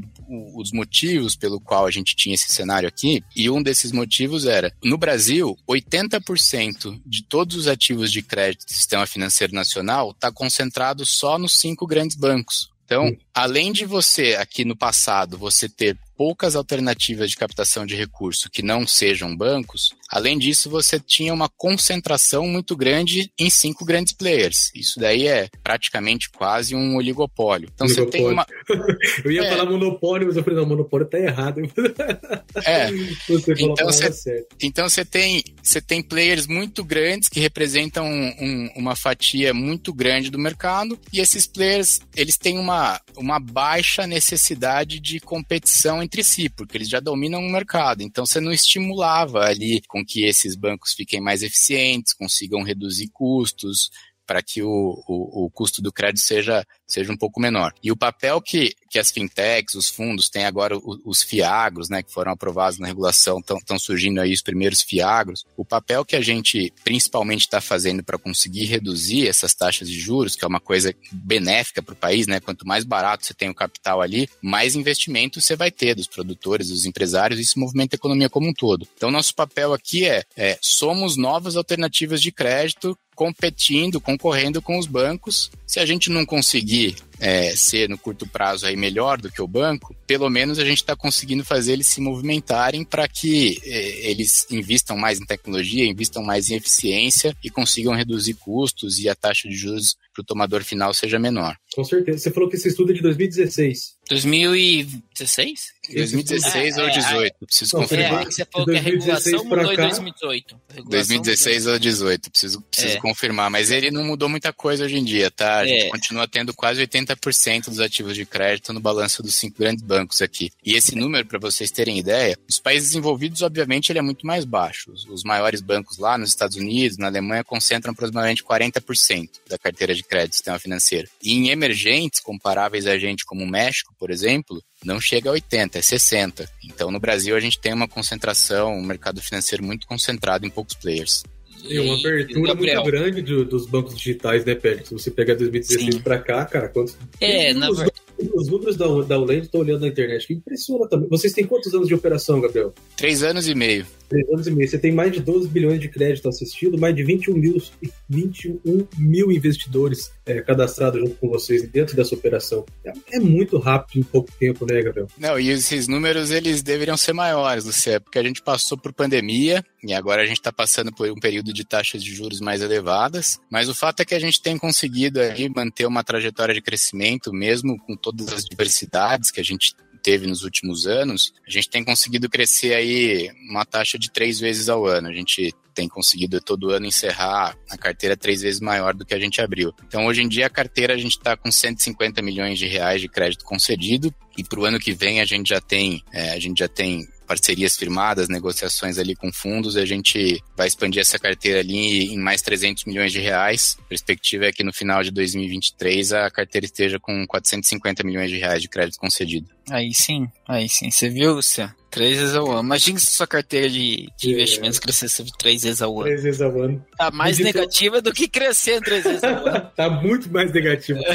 os 0.56 0.72
motivos 0.72 1.36
pelo 1.36 1.60
qual 1.60 1.86
a 1.86 1.92
gente 1.92 2.16
tinha 2.16 2.36
esse 2.36 2.54
cenário 2.54 2.88
aqui, 2.88 3.24
e 3.36 3.50
um 3.50 3.62
desses 3.62 3.92
motivos 3.92 4.46
era, 4.46 4.74
no 4.84 4.98
Brasil, 4.98 5.58
80% 5.68 7.02
de 7.06 7.24
todos 7.24 7.56
os 7.56 7.68
ativos 7.68 8.12
de 8.12 8.22
crédito 8.22 8.66
do 8.66 8.74
sistema 8.74 9.06
financeiro 9.06 9.54
nacional 9.54 10.12
está 10.12 10.32
concentrado 10.32 11.06
só 11.06 11.38
nos 11.38 11.60
cinco 11.60 11.86
grandes 11.86 12.16
bancos. 12.16 12.72
Então, 12.86 13.06
hum. 13.06 13.18
além 13.34 13.72
de 13.72 13.86
você, 13.86 14.36
aqui 14.36 14.66
no 14.66 14.76
passado, 14.76 15.38
você 15.38 15.70
ter 15.70 15.98
poucas 16.22 16.56
alternativas 16.56 17.32
de 17.32 17.36
captação 17.36 17.84
de 17.84 17.96
recurso 17.96 18.48
que 18.48 18.62
não 18.62 18.86
sejam 18.86 19.36
bancos, 19.36 19.96
além 20.08 20.38
disso, 20.38 20.70
você 20.70 21.00
tinha 21.00 21.34
uma 21.34 21.50
concentração 21.50 22.46
muito 22.46 22.76
grande 22.76 23.32
em 23.40 23.50
cinco 23.50 23.84
grandes 23.84 24.14
players. 24.14 24.70
Isso 24.76 25.00
daí 25.00 25.26
é 25.26 25.50
praticamente 25.64 26.30
quase 26.30 26.76
um 26.76 26.96
oligopólio. 26.96 27.70
Então 27.74 27.88
oligopólio. 27.88 28.12
você 28.12 28.18
tem 28.18 28.32
uma. 28.32 28.46
eu 29.26 29.32
ia 29.32 29.46
é... 29.46 29.50
falar 29.50 29.66
monopólio, 29.66 30.28
mas 30.28 30.38
eu 30.38 30.44
falei, 30.44 30.60
não, 30.60 30.68
monopólio 30.68 31.08
tá 31.08 31.18
errado. 31.18 31.62
é. 32.68 32.92
Você 33.28 33.54
então, 33.58 33.86
você, 33.88 34.48
então 34.62 34.90
você 34.90 35.04
tem, 35.04 35.44
você 35.64 35.82
tem 35.82 36.04
players 36.04 36.46
muito 36.46 36.84
grandes 36.84 37.30
que 37.30 37.40
representam 37.40 38.06
um, 38.06 38.70
uma 38.76 38.96
fatia 38.96 39.56
muito 39.56 39.92
grande 39.92 40.30
do 40.30 40.38
mercado, 40.38 41.00
e 41.12 41.20
esses 41.20 41.48
players 41.48 42.00
eles 42.16 42.38
têm 42.38 42.60
uma, 42.60 43.02
uma 43.18 43.40
baixa 43.40 44.06
necessidade 44.06 45.00
de 45.00 45.20
competição 45.20 46.04
entre 46.12 46.26
si, 46.26 46.50
porque 46.50 46.78
eles 46.78 46.90
já 46.90 47.00
dominam 47.00 47.40
o 47.40 47.50
mercado. 47.50 48.02
Então 48.04 48.26
você 48.26 48.42
não 48.42 48.52
estimulava 48.52 49.46
ali 49.46 49.82
com 49.88 50.06
que 50.06 50.26
esses 50.26 50.58
bancos 50.58 50.94
fiquem 50.94 51.22
mais 51.22 51.42
eficientes, 51.42 52.14
consigam 52.14 52.64
reduzir 52.64 53.10
custos, 53.14 53.90
para 54.28 54.44
que 54.44 54.62
o, 54.62 55.04
o, 55.08 55.46
o, 55.46 55.50
custo 55.50 55.82
do 55.82 55.92
crédito 55.92 56.22
seja, 56.22 56.66
seja 56.94 57.12
um 57.12 57.18
pouco 57.18 57.40
menor. 57.40 57.74
E 57.84 57.92
o 57.92 57.98
papel 57.98 58.42
que, 58.42 58.74
que 58.90 59.00
as 59.00 59.12
fintechs, 59.12 59.76
os 59.76 59.90
fundos, 59.90 60.30
têm 60.30 60.46
agora 60.46 60.78
os, 60.78 61.00
os 61.04 61.24
fiagros, 61.24 61.90
né, 61.90 62.04
que 62.04 62.12
foram 62.12 62.32
aprovados 62.32 62.80
na 62.80 62.88
regulação, 62.88 63.40
estão 63.40 63.80
surgindo 63.80 64.20
aí 64.20 64.34
os 64.34 64.42
primeiros 64.42 64.82
fiagros. 64.82 65.46
O 65.56 65.66
papel 65.66 66.04
que 66.04 66.16
a 66.16 66.22
gente 66.22 66.72
principalmente 66.84 67.42
está 67.42 67.62
fazendo 67.62 68.04
para 68.04 68.18
conseguir 68.18 68.66
reduzir 68.66 69.28
essas 69.28 69.54
taxas 69.54 69.88
de 69.88 70.00
juros, 70.00 70.36
que 70.36 70.44
é 70.44 70.48
uma 70.48 70.60
coisa 70.60 70.94
benéfica 71.12 71.82
para 71.82 71.94
o 71.94 71.98
país, 71.98 72.28
né? 72.28 72.40
Quanto 72.40 72.68
mais 72.68 72.84
barato 72.84 73.26
você 73.26 73.34
tem 73.34 73.50
o 73.50 73.56
capital 73.56 74.02
ali, 74.02 74.28
mais 74.42 74.76
investimento 74.76 75.42
você 75.42 75.56
vai 75.56 75.72
ter 75.72 75.96
dos 75.96 76.08
produtores, 76.08 76.70
dos 76.70 76.86
empresários, 76.86 77.40
isso 77.40 77.60
movimenta 77.60 77.96
a 77.96 77.98
economia 77.98 78.30
como 78.30 78.48
um 78.48 78.54
todo. 78.54 78.88
Então, 78.96 79.12
nosso 79.12 79.34
papel 79.36 79.74
aqui 79.74 80.06
é, 80.06 80.24
é 80.36 80.58
somos 80.62 81.18
novas 81.18 81.56
alternativas 81.56 82.22
de 82.22 82.32
crédito 82.32 82.98
competindo, 83.16 84.02
concorrendo 84.02 84.62
com 84.62 84.80
os 84.80 84.88
bancos. 84.88 85.52
Se 85.68 85.80
a 85.80 85.86
gente 85.86 86.10
não 86.10 86.26
conseguir 86.26 86.81
é, 87.20 87.56
ser 87.56 87.88
no 87.88 87.98
curto 87.98 88.28
prazo 88.28 88.66
aí 88.66 88.76
melhor 88.76 89.20
do 89.20 89.32
que 89.32 89.42
o 89.42 89.48
banco, 89.48 89.96
pelo 90.08 90.30
menos 90.30 90.58
a 90.58 90.66
gente 90.66 90.78
está 90.78 90.96
conseguindo 90.96 91.46
fazer 91.46 91.74
eles 91.74 91.88
se 91.88 92.02
movimentarem 92.02 92.84
para 92.84 93.08
que 93.08 93.60
é, 93.64 94.10
eles 94.10 94.48
investam 94.50 94.98
mais 94.98 95.20
em 95.20 95.26
tecnologia, 95.26 95.86
investam 95.86 96.24
mais 96.24 96.50
em 96.50 96.56
eficiência 96.56 97.36
e 97.44 97.50
consigam 97.50 97.94
reduzir 97.94 98.34
custos 98.34 99.00
e 99.00 99.08
a 99.08 99.16
taxa 99.16 99.48
de 99.48 99.56
juros 99.56 99.96
para 100.14 100.22
o 100.22 100.26
tomador 100.26 100.64
final 100.64 100.94
seja 100.94 101.20
menor. 101.20 101.56
Com 101.74 101.84
certeza. 101.84 102.18
Você 102.18 102.32
falou 102.32 102.50
que 102.50 102.56
esse 102.56 102.68
estudo 102.68 102.92
é 102.92 102.96
de 102.96 103.02
2016. 103.02 103.96
2016? 104.10 105.82
2016 105.94 106.78
ou 106.78 106.84
2018, 106.84 107.26
é, 107.26 107.46
preciso 107.46 107.76
não, 107.76 107.82
confirmar. 107.84 108.22
É, 108.22 108.26
você 108.26 108.46
falou 108.46 108.68
que 108.68 108.78
a 108.78 108.82
regulação 108.82 109.44
mudou 109.44 109.74
em 109.74 109.76
2018. 109.76 110.62
2016 110.90 111.66
ou 111.66 111.72
2018, 111.74 112.32
preciso, 112.32 112.62
preciso 112.62 112.98
é. 112.98 113.00
confirmar. 113.00 113.50
Mas 113.50 113.72
ele 113.72 113.92
não 113.92 114.04
mudou 114.04 114.30
muita 114.30 114.54
coisa 114.54 114.86
hoje 114.86 114.98
em 114.98 115.04
dia, 115.04 115.32
tá? 115.32 115.60
A 115.60 115.68
gente 115.68 115.86
é. 115.86 115.90
continua 115.90 116.28
tendo 116.28 116.54
quase 116.54 116.86
80% 116.86 117.66
dos 117.66 117.80
ativos 117.80 118.16
de 118.16 118.26
crédito 118.26 118.72
no 118.74 118.80
balanço 118.80 119.24
dos 119.24 119.36
cinco 119.36 119.60
grandes 119.60 119.84
bancos 119.84 120.22
aqui. 120.22 120.52
E 120.64 120.76
esse 120.76 120.96
número, 120.96 121.26
para 121.26 121.40
vocês 121.40 121.72
terem 121.72 121.98
ideia, 121.98 122.38
os 122.48 122.60
países 122.60 122.90
desenvolvidos, 122.90 123.42
obviamente, 123.42 123.92
ele 123.92 124.00
é 124.00 124.04
muito 124.04 124.26
mais 124.26 124.46
baixo. 124.46 124.92
Os, 124.92 125.06
os 125.06 125.24
maiores 125.24 125.62
bancos 125.62 125.98
lá 125.98 126.18
nos 126.18 126.30
Estados 126.30 126.58
Unidos, 126.58 126.98
na 126.98 127.08
Alemanha, 127.08 127.44
concentram 127.44 127.92
aproximadamente 127.92 128.44
40% 128.44 129.30
da 129.50 129.58
carteira 129.58 129.94
de 129.96 130.04
crédito 130.04 130.32
do 130.32 130.36
sistema 130.36 130.60
financeiro. 130.60 131.10
E 131.22 131.34
em 131.34 131.50
emergentes, 131.50 132.20
comparáveis 132.20 132.86
a 132.86 132.98
gente 132.98 133.26
como 133.26 133.44
o 133.44 133.48
México, 133.48 133.94
por 134.02 134.10
exemplo, 134.10 134.60
não 134.84 135.00
chega 135.00 135.30
a 135.30 135.34
80, 135.34 135.78
é 135.78 135.82
60. 135.84 136.50
Então 136.64 136.90
no 136.90 137.00
Brasil 137.00 137.36
a 137.36 137.40
gente 137.40 137.60
tem 137.60 137.72
uma 137.72 137.88
concentração, 137.88 138.74
um 138.74 138.84
mercado 138.84 139.22
financeiro 139.22 139.64
muito 139.64 139.86
concentrado 139.86 140.44
em 140.44 140.50
poucos 140.50 140.74
players. 140.74 141.24
E 141.68 141.80
uma 141.80 141.96
abertura 141.96 142.56
muito 142.56 142.84
grande 142.84 143.22
do, 143.22 143.46
dos 143.46 143.66
bancos 143.66 143.96
digitais, 143.96 144.46
né, 144.46 144.56
Pérez? 144.56 144.88
Se 144.88 144.94
você 144.94 145.12
pegar 145.12 145.36
2016 145.36 146.00
para 146.00 146.20
cá, 146.20 146.46
cara, 146.46 146.68
quantos. 146.70 146.98
É, 147.20 147.54
na 147.54 147.68
verdade. 147.68 147.92
Os 148.36 148.48
números 148.48 148.78
da, 148.78 148.86
da 149.02 149.18
Uland, 149.18 149.42
estou 149.42 149.62
olhando 149.62 149.82
na 149.82 149.88
internet, 149.88 150.28
que 150.28 150.34
impressiona 150.34 150.88
também. 150.88 151.10
Vocês 151.10 151.34
têm 151.34 151.46
quantos 151.46 151.74
anos 151.74 151.88
de 151.88 151.96
operação, 151.96 152.40
Gabriel? 152.40 152.74
Três 152.96 153.24
anos 153.24 153.48
e 153.48 153.56
meio. 153.56 153.86
Três 154.08 154.30
anos 154.30 154.46
e 154.46 154.52
meio. 154.52 154.70
Você 154.70 154.78
tem 154.78 154.92
mais 154.92 155.12
de 155.12 155.20
12 155.22 155.48
bilhões 155.48 155.80
de 155.80 155.90
crédito 155.90 156.30
assistido, 156.30 156.78
mais 156.78 156.96
de 156.96 157.04
21 157.04 157.36
mil, 157.36 157.62
21 158.08 158.88
mil 158.98 159.32
investidores 159.32 160.12
é, 160.26 160.40
cadastrados 160.42 161.00
junto 161.00 161.16
com 161.16 161.30
vocês 161.30 161.68
dentro 161.68 161.96
dessa 161.96 162.14
operação. 162.14 162.66
É, 162.86 162.92
é, 163.14 163.20
muito 163.20 163.58
rápido 163.58 164.00
em 164.00 164.04
pouco 164.04 164.32
tempo, 164.40 164.66
né, 164.72 164.82
Gabriel? 164.82 165.08
Não, 165.18 165.40
e 165.40 165.50
esses 165.50 165.88
números 165.88 166.30
eles 166.30 166.62
deveriam 166.62 166.98
ser 166.98 167.14
maiores, 167.14 167.66
Lucia, 167.66 168.00
porque 168.00 168.20
a 168.20 168.24
gente 168.24 168.42
passou 168.42 168.78
por 168.78 168.94
pandemia 168.94 169.64
e 169.84 169.94
agora 169.94 170.22
a 170.22 170.26
gente 170.26 170.40
está 170.40 170.52
passando 170.52 170.92
por 170.92 171.10
um 171.10 171.20
período 171.20 171.52
de 171.52 171.64
taxas 171.64 172.04
de 172.04 172.14
juros 172.14 172.40
mais 172.40 172.62
elevadas. 172.62 173.40
Mas 173.50 173.68
o 173.68 173.74
fato 173.74 174.02
é 174.02 174.06
que 174.06 174.16
a 174.16 174.20
gente 174.20 174.42
tem 174.42 174.58
conseguido 174.58 175.20
aí 175.20 175.50
manter 175.50 175.86
uma 175.86 176.04
trajetória 176.04 176.54
de 176.54 176.62
crescimento, 176.62 177.34
mesmo 177.34 177.80
com 177.80 177.96
todas 177.96 178.32
as 178.32 178.46
diversidades 178.46 179.32
que 179.32 179.40
a 179.40 179.44
gente 179.44 179.76
teve 180.02 180.28
nos 180.28 180.44
últimos 180.44 180.88
anos, 180.88 181.34
a 181.48 181.52
gente 181.52 181.70
tem 181.70 181.84
conseguido 181.84 182.30
crescer 182.30 182.74
aí 182.74 183.30
uma 183.50 183.66
taxa 183.66 183.98
de 183.98 184.12
três 184.12 184.40
vezes 184.40 184.68
ao 184.68 184.86
ano. 184.86 185.08
A 185.08 185.14
gente 185.14 185.54
tem 185.74 185.88
conseguido 185.88 186.42
todo 186.42 186.72
ano 186.72 186.86
encerrar 186.86 187.56
a 187.70 187.78
carteira 187.78 188.18
três 188.18 188.42
vezes 188.42 188.60
maior 188.60 188.94
do 188.94 189.06
que 189.06 189.14
a 189.14 189.20
gente 189.20 189.42
abriu. 189.42 189.74
Então, 189.86 190.06
hoje 190.06 190.22
em 190.22 190.28
dia, 190.28 190.48
a 190.48 190.50
carteira 190.50 190.94
a 190.94 190.98
gente 190.98 191.18
está 191.18 191.38
com 191.38 191.52
150 191.52 192.22
milhões 192.22 192.60
de 192.60 192.68
reais 192.68 193.00
de 193.00 193.08
crédito 193.08 193.46
concedido 193.46 194.14
e 194.38 194.44
para 194.44 194.60
o 194.60 194.66
ano 194.66 194.80
que 194.80 194.94
vem 194.94 195.22
a 195.22 195.26
gente 195.26 195.50
já 195.50 195.62
tem, 195.62 196.04
é, 196.12 196.32
a 196.32 196.40
gente 196.40 196.60
já 196.60 196.68
tem 196.68 197.08
parcerias 197.32 197.78
firmadas, 197.78 198.28
negociações 198.28 198.98
ali 198.98 199.16
com 199.16 199.32
fundos, 199.32 199.78
e 199.78 199.80
a 199.80 199.86
gente 199.86 200.44
vai 200.58 200.68
expandir 200.68 201.00
essa 201.00 201.18
carteira 201.18 201.62
ali 201.62 202.14
em 202.14 202.18
mais 202.18 202.42
300 202.42 202.84
milhões 202.84 203.14
de 203.14 203.22
reais. 203.22 203.78
A 203.80 203.84
perspectiva 203.84 204.48
é 204.48 204.52
que 204.52 204.66
no 204.66 204.74
final 204.74 205.02
de 205.02 205.12
2023 205.12 206.12
a 206.12 206.30
carteira 206.30 206.66
esteja 206.66 207.00
com 207.00 207.26
450 207.26 208.04
milhões 208.04 208.30
de 208.30 208.38
reais 208.38 208.62
de 208.62 208.68
crédito 208.68 209.00
concedido. 209.00 209.48
Aí 209.72 209.94
sim, 209.94 210.28
aí 210.46 210.68
sim. 210.68 210.92
Você 210.92 211.10
viu, 211.10 211.34
Lucia? 211.34 211.74
Três 211.90 212.18
vezes 212.18 212.36
ao 212.36 212.50
ano. 212.50 212.62
Imagina 212.62 213.00
se 213.00 213.08
sua 213.08 213.28
carteira 213.28 213.70
de, 213.70 214.10
de 214.18 214.30
é. 214.30 214.34
investimentos 214.34 214.80
crescesse 214.80 215.26
três 215.38 215.64
vezes 215.64 215.82
ao 215.82 215.94
ano. 215.94 216.04
Três 216.04 216.24
vezes 216.24 216.42
ao 216.42 216.62
ano. 216.62 216.86
Tá 216.98 217.10
mais 217.12 217.40
negativa 217.40 218.02
do 218.02 218.14
que 218.14 218.28
crescer 218.28 218.82
três 218.82 219.04
vezes 219.04 219.24
ao 219.24 219.48
ano. 219.48 219.72
tá 219.76 219.90
muito 219.90 220.32
mais 220.32 220.52
negativa. 220.52 221.00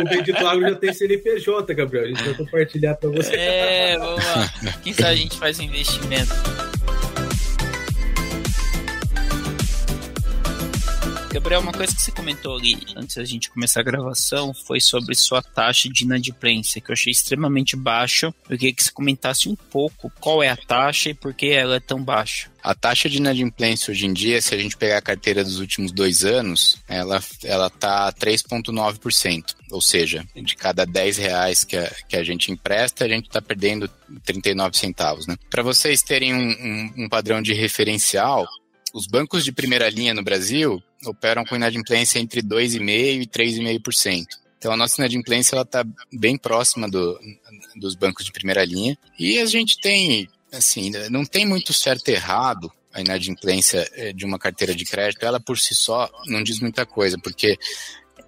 o 0.00 0.08
Bendito 0.08 0.46
Agro 0.46 0.68
já 0.68 0.74
tem 0.76 0.92
CNPJ, 0.92 1.74
Gabriel. 1.74 2.04
A 2.04 2.08
gente 2.08 2.22
vai 2.22 2.34
compartilhar 2.34 2.94
pra 2.96 3.10
você. 3.10 3.34
É, 3.34 3.98
vamos 3.98 4.24
lá. 4.24 4.52
Quem 4.82 4.92
sabe 4.92 5.08
a 5.08 5.16
gente 5.16 5.38
faz 5.38 5.58
um 5.58 5.62
investimento. 5.62 6.32
Gabriel, 11.32 11.62
uma 11.62 11.72
coisa 11.72 11.96
que 11.96 12.02
você 12.02 12.12
comentou 12.12 12.58
ali 12.58 12.78
antes 12.94 13.16
da 13.16 13.24
gente 13.24 13.48
começar 13.48 13.80
a 13.80 13.82
gravação 13.82 14.52
foi 14.52 14.82
sobre 14.82 15.14
sua 15.14 15.40
taxa 15.40 15.88
de 15.88 16.04
inadimplência, 16.04 16.78
que 16.78 16.90
eu 16.90 16.92
achei 16.92 17.10
extremamente 17.10 17.74
baixa. 17.74 18.26
Eu 18.50 18.58
queria 18.58 18.74
que 18.74 18.84
você 18.84 18.92
comentasse 18.92 19.48
um 19.48 19.56
pouco 19.56 20.12
qual 20.20 20.42
é 20.42 20.50
a 20.50 20.56
taxa 20.58 21.08
e 21.08 21.14
por 21.14 21.32
que 21.32 21.46
ela 21.46 21.76
é 21.76 21.80
tão 21.80 22.04
baixa. 22.04 22.50
A 22.62 22.74
taxa 22.74 23.08
de 23.08 23.16
inadimplência 23.16 23.90
hoje 23.90 24.04
em 24.04 24.12
dia, 24.12 24.42
se 24.42 24.54
a 24.54 24.58
gente 24.58 24.76
pegar 24.76 24.98
a 24.98 25.02
carteira 25.02 25.42
dos 25.42 25.58
últimos 25.58 25.90
dois 25.90 26.22
anos, 26.22 26.76
ela, 26.86 27.18
ela 27.42 27.70
tá 27.70 28.12
3,9%. 28.12 29.54
Ou 29.70 29.80
seja, 29.80 30.26
de 30.36 30.54
cada 30.54 30.84
10 30.84 31.16
reais 31.16 31.64
que 31.64 31.78
a, 31.78 31.90
que 32.10 32.16
a 32.16 32.22
gente 32.22 32.52
empresta, 32.52 33.06
a 33.06 33.08
gente 33.08 33.28
está 33.28 33.40
perdendo 33.40 33.88
39 34.26 34.76
centavos. 34.76 35.26
Né? 35.26 35.38
Para 35.48 35.62
vocês 35.62 36.02
terem 36.02 36.34
um, 36.34 36.50
um, 36.50 37.04
um 37.04 37.08
padrão 37.08 37.40
de 37.40 37.54
referencial, 37.54 38.46
os 38.92 39.06
bancos 39.06 39.42
de 39.42 39.50
primeira 39.50 39.88
linha 39.88 40.12
no 40.12 40.22
Brasil 40.22 40.82
operam 41.06 41.44
com 41.44 41.56
inadimplência 41.56 42.18
entre 42.18 42.42
2,5% 42.42 43.22
e 43.22 43.26
3,5%. 43.26 44.26
Então 44.58 44.72
a 44.72 44.76
nossa 44.76 45.00
inadimplência 45.00 45.60
está 45.60 45.84
bem 46.12 46.36
próxima 46.36 46.88
do, 46.88 47.18
dos 47.76 47.94
bancos 47.94 48.24
de 48.24 48.32
primeira 48.32 48.64
linha. 48.64 48.96
E 49.18 49.40
a 49.40 49.46
gente 49.46 49.80
tem, 49.80 50.28
assim, 50.52 50.90
não 51.10 51.24
tem 51.24 51.44
muito 51.44 51.72
certo 51.72 52.08
e 52.08 52.12
errado 52.12 52.72
a 52.94 53.00
inadimplência 53.00 53.88
eh, 53.94 54.12
de 54.12 54.24
uma 54.24 54.38
carteira 54.38 54.74
de 54.74 54.84
crédito. 54.84 55.24
Ela 55.24 55.40
por 55.40 55.58
si 55.58 55.74
só 55.74 56.08
não 56.26 56.42
diz 56.42 56.60
muita 56.60 56.86
coisa, 56.86 57.18
porque 57.18 57.58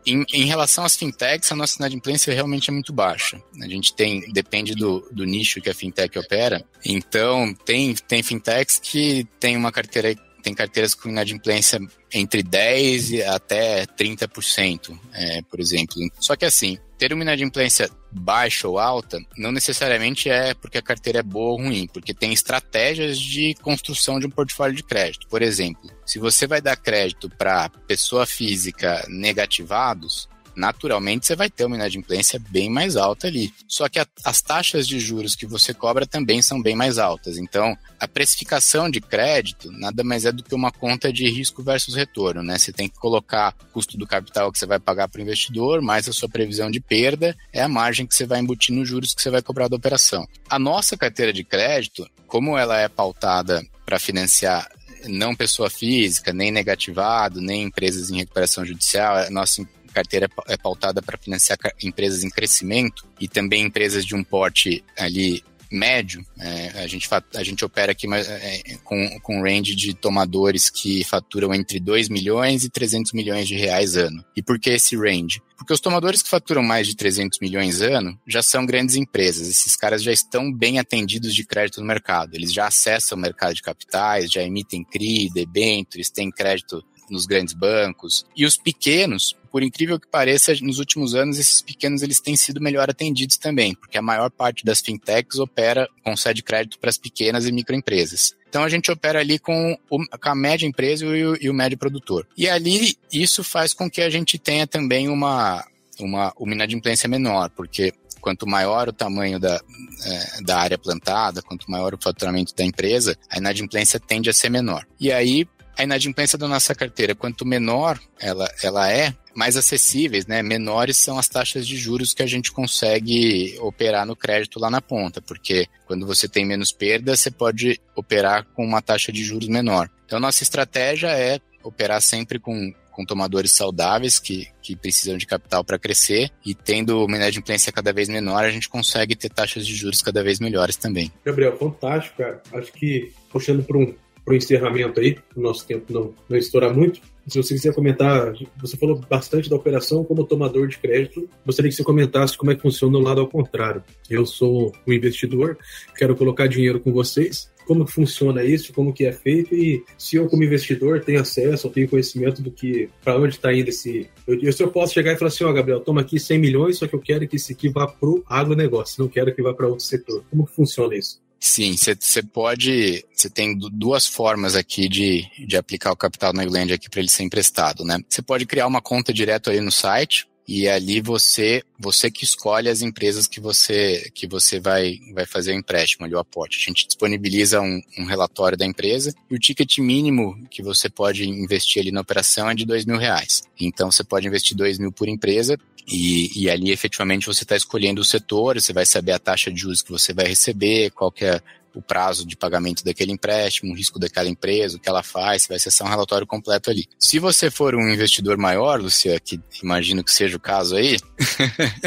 em, 0.06 0.24
em, 0.32 0.44
relação 0.44 0.84
às 0.84 0.96
fintechs, 0.96 1.50
a 1.50 1.56
nossa 1.56 1.76
inadimplência 1.78 2.34
realmente 2.34 2.68
é 2.68 2.72
muito 2.72 2.92
baixa. 2.92 3.40
A 3.62 3.68
gente 3.68 3.94
tem, 3.94 4.20
depende 4.32 4.74
do, 4.74 5.08
do 5.12 5.24
nicho 5.24 5.60
que 5.60 5.70
a 5.70 5.74
fintech 5.74 6.18
opera. 6.18 6.64
Então, 6.84 7.54
tem, 7.64 7.94
tem 7.94 8.22
fintechs 8.22 8.78
que 8.78 9.26
tem 9.40 9.56
uma 9.56 9.72
carteira 9.72 10.14
tem 10.44 10.54
carteiras 10.54 10.94
com 10.94 11.08
inadimplência 11.08 11.80
entre 12.12 12.42
10% 12.42 13.26
até 13.26 13.86
30%, 13.86 14.96
é, 15.14 15.42
por 15.42 15.58
exemplo. 15.58 15.96
Só 16.20 16.36
que 16.36 16.44
assim, 16.44 16.78
ter 16.98 17.14
uma 17.14 17.22
inadimplência 17.22 17.90
baixa 18.12 18.68
ou 18.68 18.78
alta 18.78 19.18
não 19.36 19.50
necessariamente 19.50 20.28
é 20.28 20.54
porque 20.54 20.78
a 20.78 20.82
carteira 20.82 21.20
é 21.20 21.22
boa 21.22 21.52
ou 21.52 21.56
ruim, 21.56 21.88
porque 21.92 22.12
tem 22.12 22.32
estratégias 22.32 23.18
de 23.18 23.54
construção 23.62 24.20
de 24.20 24.26
um 24.26 24.30
portfólio 24.30 24.76
de 24.76 24.84
crédito. 24.84 25.26
Por 25.28 25.40
exemplo, 25.40 25.90
se 26.06 26.18
você 26.18 26.46
vai 26.46 26.60
dar 26.60 26.76
crédito 26.76 27.28
para 27.30 27.70
pessoa 27.88 28.26
física 28.26 29.04
negativados, 29.08 30.28
naturalmente 30.56 31.26
você 31.26 31.36
vai 31.36 31.50
ter 31.50 31.64
uma 31.64 31.76
inadimplência 31.76 32.40
bem 32.50 32.70
mais 32.70 32.96
alta 32.96 33.26
ali. 33.26 33.52
Só 33.66 33.88
que 33.88 33.98
a, 33.98 34.06
as 34.24 34.40
taxas 34.42 34.86
de 34.86 34.98
juros 34.98 35.34
que 35.34 35.46
você 35.46 35.72
cobra 35.74 36.06
também 36.06 36.42
são 36.42 36.60
bem 36.60 36.74
mais 36.74 36.98
altas. 36.98 37.38
Então, 37.38 37.76
a 37.98 38.06
precificação 38.06 38.90
de 38.90 39.00
crédito 39.00 39.70
nada 39.72 40.04
mais 40.04 40.24
é 40.24 40.32
do 40.32 40.42
que 40.42 40.54
uma 40.54 40.70
conta 40.70 41.12
de 41.12 41.28
risco 41.28 41.62
versus 41.62 41.94
retorno, 41.94 42.42
né? 42.42 42.58
Você 42.58 42.72
tem 42.72 42.88
que 42.88 42.98
colocar 42.98 43.54
o 43.62 43.72
custo 43.72 43.96
do 43.96 44.06
capital 44.06 44.50
que 44.52 44.58
você 44.58 44.66
vai 44.66 44.78
pagar 44.78 45.08
para 45.08 45.18
o 45.18 45.22
investidor, 45.22 45.80
mais 45.80 46.08
a 46.08 46.12
sua 46.12 46.28
previsão 46.28 46.70
de 46.70 46.80
perda, 46.80 47.36
é 47.52 47.62
a 47.62 47.68
margem 47.68 48.06
que 48.06 48.14
você 48.14 48.26
vai 48.26 48.40
embutir 48.40 48.74
nos 48.74 48.88
juros 48.88 49.14
que 49.14 49.22
você 49.22 49.30
vai 49.30 49.42
cobrar 49.42 49.68
da 49.68 49.76
operação. 49.76 50.26
A 50.48 50.58
nossa 50.58 50.96
carteira 50.96 51.32
de 51.32 51.44
crédito, 51.44 52.08
como 52.26 52.56
ela 52.56 52.78
é 52.78 52.88
pautada 52.88 53.64
para 53.84 53.98
financiar 53.98 54.68
não 55.08 55.34
pessoa 55.34 55.68
física, 55.68 56.32
nem 56.32 56.50
negativado, 56.50 57.40
nem 57.40 57.64
empresas 57.64 58.10
em 58.10 58.16
recuperação 58.16 58.64
judicial, 58.64 59.16
a 59.16 59.30
nossa 59.30 59.66
carteira 59.94 60.28
é 60.48 60.56
pautada 60.56 61.00
para 61.00 61.16
financiar 61.16 61.58
empresas 61.82 62.24
em 62.24 62.30
crescimento 62.30 63.06
e 63.20 63.28
também 63.28 63.64
empresas 63.64 64.04
de 64.04 64.14
um 64.14 64.22
porte 64.22 64.84
ali 64.98 65.42
médio, 65.74 66.24
é, 66.38 66.82
a, 66.82 66.86
gente, 66.86 67.08
a 67.34 67.42
gente 67.42 67.64
opera 67.64 67.92
aqui 67.92 68.06
é, 68.14 68.76
com, 68.84 69.20
com 69.20 69.42
range 69.42 69.74
de 69.74 69.92
tomadores 69.92 70.70
que 70.70 71.04
faturam 71.04 71.52
entre 71.52 71.80
2 71.80 72.08
milhões 72.08 72.64
e 72.64 72.70
300 72.70 73.12
milhões 73.12 73.48
de 73.48 73.56
reais 73.56 73.96
ano. 73.96 74.24
E 74.36 74.42
por 74.42 74.58
que 74.58 74.70
esse 74.70 74.96
range? 74.96 75.42
Porque 75.56 75.72
os 75.72 75.80
tomadores 75.80 76.22
que 76.22 76.28
faturam 76.28 76.62
mais 76.62 76.86
de 76.86 76.94
300 76.94 77.38
milhões 77.40 77.80
ano 77.80 78.18
já 78.26 78.42
são 78.42 78.64
grandes 78.64 78.96
empresas. 78.96 79.48
Esses 79.48 79.76
caras 79.76 80.02
já 80.02 80.12
estão 80.12 80.52
bem 80.52 80.78
atendidos 80.78 81.34
de 81.34 81.44
crédito 81.44 81.80
no 81.80 81.86
mercado. 81.86 82.34
Eles 82.34 82.52
já 82.52 82.66
acessam 82.66 83.18
o 83.18 83.20
mercado 83.20 83.54
de 83.54 83.62
capitais, 83.62 84.30
já 84.30 84.42
emitem 84.42 84.84
CRI, 84.84 85.30
debêntures, 85.32 86.10
têm 86.10 86.30
crédito 86.30 86.84
nos 87.10 87.26
grandes 87.26 87.54
bancos. 87.54 88.26
E 88.36 88.44
os 88.44 88.56
pequenos, 88.56 89.36
por 89.50 89.62
incrível 89.62 89.98
que 89.98 90.06
pareça, 90.06 90.54
nos 90.62 90.78
últimos 90.78 91.14
anos 91.14 91.38
esses 91.38 91.62
pequenos 91.62 92.02
eles 92.02 92.20
têm 92.20 92.36
sido 92.36 92.60
melhor 92.60 92.90
atendidos 92.90 93.36
também, 93.36 93.74
porque 93.74 93.98
a 93.98 94.02
maior 94.02 94.30
parte 94.30 94.64
das 94.64 94.80
fintechs 94.80 95.38
opera, 95.38 95.88
concede 96.02 96.42
crédito 96.42 96.78
para 96.78 96.90
as 96.90 96.98
pequenas 96.98 97.46
e 97.46 97.52
microempresas. 97.52 98.34
Então 98.48 98.62
a 98.62 98.68
gente 98.68 98.90
opera 98.90 99.18
ali 99.18 99.38
com, 99.38 99.76
com 99.88 100.28
a 100.28 100.34
média 100.34 100.66
empresa 100.66 101.04
e 101.04 101.26
o, 101.26 101.36
e 101.40 101.50
o 101.50 101.54
médio 101.54 101.76
produtor. 101.76 102.26
E 102.36 102.48
ali 102.48 102.96
isso 103.12 103.42
faz 103.42 103.74
com 103.74 103.90
que 103.90 104.00
a 104.00 104.08
gente 104.08 104.38
tenha 104.38 104.66
também 104.66 105.08
uma, 105.08 105.64
uma, 105.98 106.32
uma 106.38 106.54
inadimplência 106.54 107.08
menor, 107.08 107.50
porque 107.50 107.92
quanto 108.24 108.46
maior 108.46 108.88
o 108.88 108.92
tamanho 108.92 109.38
da, 109.38 109.60
é, 110.06 110.42
da 110.42 110.58
área 110.58 110.78
plantada, 110.78 111.42
quanto 111.42 111.70
maior 111.70 111.92
o 111.92 112.02
faturamento 112.02 112.54
da 112.54 112.64
empresa, 112.64 113.18
a 113.28 113.36
inadimplência 113.36 114.00
tende 114.00 114.30
a 114.30 114.32
ser 114.32 114.48
menor. 114.48 114.86
E 114.98 115.12
aí, 115.12 115.46
a 115.76 115.82
inadimplência 115.82 116.38
da 116.38 116.48
nossa 116.48 116.74
carteira, 116.74 117.14
quanto 117.14 117.44
menor 117.44 117.98
ela, 118.20 118.48
ela 118.62 118.90
é, 118.90 119.14
mais 119.34 119.56
acessíveis, 119.56 120.26
né? 120.26 120.42
Menores 120.42 120.96
são 120.96 121.18
as 121.18 121.28
taxas 121.28 121.66
de 121.66 121.76
juros 121.76 122.12
que 122.12 122.22
a 122.22 122.26
gente 122.26 122.52
consegue 122.52 123.56
operar 123.60 124.06
no 124.06 124.14
crédito 124.14 124.60
lá 124.60 124.70
na 124.70 124.80
ponta, 124.80 125.20
porque 125.20 125.66
quando 125.86 126.06
você 126.06 126.28
tem 126.28 126.44
menos 126.44 126.72
perda, 126.72 127.16
você 127.16 127.30
pode 127.30 127.80
operar 127.96 128.46
com 128.54 128.64
uma 128.64 128.80
taxa 128.80 129.12
de 129.12 129.24
juros 129.24 129.48
menor. 129.48 129.90
Então, 130.06 130.20
nossa 130.20 130.42
estratégia 130.42 131.08
é 131.08 131.40
operar 131.62 132.00
sempre 132.00 132.38
com, 132.38 132.72
com 132.92 133.04
tomadores 133.04 133.52
saudáveis 133.52 134.18
que, 134.18 134.46
que 134.62 134.76
precisam 134.76 135.16
de 135.16 135.26
capital 135.26 135.64
para 135.64 135.78
crescer 135.78 136.30
e 136.44 136.54
tendo 136.54 137.04
uma 137.04 137.16
inadimplência 137.16 137.72
cada 137.72 137.92
vez 137.92 138.08
menor, 138.08 138.44
a 138.44 138.50
gente 138.50 138.68
consegue 138.68 139.16
ter 139.16 139.30
taxas 139.30 139.66
de 139.66 139.74
juros 139.74 140.02
cada 140.02 140.22
vez 140.22 140.38
melhores 140.38 140.76
também. 140.76 141.10
Gabriel, 141.24 141.56
fantástico, 141.56 142.18
cara. 142.18 142.42
Acho 142.52 142.72
que 142.72 143.12
puxando 143.30 143.64
para 143.64 143.78
um 143.78 143.94
para 144.24 144.32
o 144.32 144.36
encerramento 144.36 145.00
aí, 145.00 145.18
o 145.36 145.40
nosso 145.40 145.66
tempo 145.66 145.92
não, 145.92 146.14
não 146.28 146.36
estourar 146.36 146.74
muito. 146.74 147.00
Se 147.26 147.42
você 147.42 147.54
quiser 147.54 147.74
comentar, 147.74 148.34
você 148.60 148.76
falou 148.76 149.00
bastante 149.08 149.48
da 149.48 149.56
operação 149.56 150.04
como 150.04 150.24
tomador 150.24 150.68
de 150.68 150.78
crédito. 150.78 151.28
Gostaria 151.44 151.70
que 151.70 151.76
você 151.76 151.84
comentasse 151.84 152.36
como 152.36 152.50
é 152.50 152.54
que 152.54 152.62
funciona 152.62 152.98
o 152.98 153.00
lado 153.00 153.20
ao 153.20 153.28
contrário. 153.28 153.82
Eu 154.10 154.26
sou 154.26 154.72
um 154.86 154.92
investidor, 154.92 155.56
quero 155.96 156.14
colocar 156.14 156.46
dinheiro 156.46 156.80
com 156.80 156.92
vocês. 156.92 157.52
Como 157.66 157.86
funciona 157.86 158.44
isso? 158.44 158.74
Como 158.74 158.92
que 158.92 159.06
é 159.06 159.12
feito? 159.12 159.54
E 159.54 159.82
se 159.96 160.16
eu, 160.16 160.28
como 160.28 160.44
investidor, 160.44 161.02
tenho 161.02 161.20
acesso, 161.20 161.66
eu 161.66 161.70
tenho 161.70 161.88
conhecimento 161.88 162.42
do 162.42 162.50
que, 162.50 162.90
para 163.02 163.18
onde 163.18 163.36
está 163.36 163.54
indo 163.54 163.70
esse. 163.70 164.06
Eu, 164.26 164.52
se 164.52 164.62
eu 164.62 164.70
posso 164.70 164.92
chegar 164.92 165.14
e 165.14 165.16
falar 165.16 165.28
assim, 165.28 165.44
ó, 165.44 165.50
oh, 165.50 165.54
Gabriel, 165.54 165.80
toma 165.80 166.02
aqui 166.02 166.20
100 166.20 166.38
milhões, 166.38 166.76
só 166.76 166.86
que 166.86 166.94
eu 166.94 167.00
quero 167.00 167.26
que 167.26 167.36
isso 167.36 167.52
aqui 167.52 167.70
vá 167.70 167.86
para 167.86 168.06
o 168.06 168.22
agronegócio, 168.26 169.02
não 169.02 169.08
quero 169.08 169.34
que 169.34 169.42
vá 169.42 169.54
para 169.54 169.66
outro 169.66 169.84
setor. 169.84 170.22
Como 170.30 170.44
funciona 170.44 170.94
isso? 170.94 171.23
Sim, 171.46 171.76
você 171.76 172.22
pode. 172.22 173.04
Você 173.14 173.28
tem 173.28 173.54
duas 173.54 174.06
formas 174.06 174.56
aqui 174.56 174.88
de, 174.88 175.30
de 175.46 175.58
aplicar 175.58 175.92
o 175.92 175.96
capital 175.96 176.32
na 176.32 176.42
Iland 176.42 176.72
aqui 176.72 176.88
para 176.88 177.00
ele 177.00 177.10
ser 177.10 177.22
emprestado, 177.22 177.84
né? 177.84 177.98
Você 178.08 178.22
pode 178.22 178.46
criar 178.46 178.66
uma 178.66 178.80
conta 178.80 179.12
direto 179.12 179.50
aí 179.50 179.60
no 179.60 179.70
site, 179.70 180.26
e 180.46 180.68
ali 180.68 181.00
você 181.00 181.62
você 181.78 182.10
que 182.10 182.24
escolhe 182.24 182.68
as 182.68 182.82
empresas 182.82 183.26
que 183.26 183.40
você 183.40 184.10
que 184.14 184.26
você 184.26 184.60
vai 184.60 184.98
vai 185.14 185.26
fazer 185.26 185.52
o 185.52 185.58
empréstimo 185.58 186.04
ali 186.04 186.14
o 186.14 186.18
aporte. 186.18 186.58
A 186.58 186.64
gente 186.64 186.86
disponibiliza 186.86 187.60
um, 187.60 187.80
um, 187.98 188.04
relatório 188.04 188.56
da 188.56 188.66
empresa 188.66 189.14
e 189.30 189.34
o 189.34 189.38
ticket 189.38 189.78
mínimo 189.78 190.38
que 190.50 190.62
você 190.62 190.88
pode 190.88 191.28
investir 191.28 191.80
ali 191.80 191.90
na 191.90 192.02
operação 192.02 192.50
é 192.50 192.54
de 192.54 192.66
dois 192.66 192.84
mil 192.84 192.98
reais. 192.98 193.42
Então 193.58 193.90
você 193.90 194.04
pode 194.04 194.26
investir 194.26 194.56
dois 194.56 194.78
mil 194.78 194.92
por 194.92 195.08
empresa 195.08 195.58
e, 195.86 196.30
e 196.42 196.50
ali 196.50 196.70
efetivamente 196.70 197.26
você 197.26 197.44
está 197.44 197.56
escolhendo 197.56 198.00
o 198.00 198.04
setor, 198.04 198.60
você 198.60 198.72
vai 198.72 198.86
saber 198.86 199.12
a 199.12 199.18
taxa 199.18 199.50
de 199.50 199.60
juros 199.60 199.82
que 199.82 199.90
você 199.90 200.12
vai 200.12 200.26
receber, 200.26 200.90
qual 200.90 201.10
que 201.10 201.24
é 201.24 201.40
o 201.74 201.82
prazo 201.82 202.26
de 202.26 202.36
pagamento 202.36 202.84
daquele 202.84 203.12
empréstimo, 203.12 203.72
o 203.72 203.76
risco 203.76 203.98
daquela 203.98 204.28
empresa, 204.28 204.76
o 204.76 204.80
que 204.80 204.88
ela 204.88 205.02
faz, 205.02 205.46
vai 205.46 205.56
acessar 205.56 205.86
um 205.86 205.90
relatório 205.90 206.26
completo 206.26 206.70
ali. 206.70 206.86
Se 206.98 207.18
você 207.18 207.50
for 207.50 207.74
um 207.74 207.88
investidor 207.88 208.36
maior, 208.36 208.80
Lucia, 208.80 209.18
que 209.18 209.40
imagino 209.62 210.04
que 210.04 210.12
seja 210.12 210.36
o 210.36 210.40
caso 210.40 210.76
aí, 210.76 210.98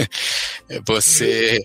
você, 0.85 1.59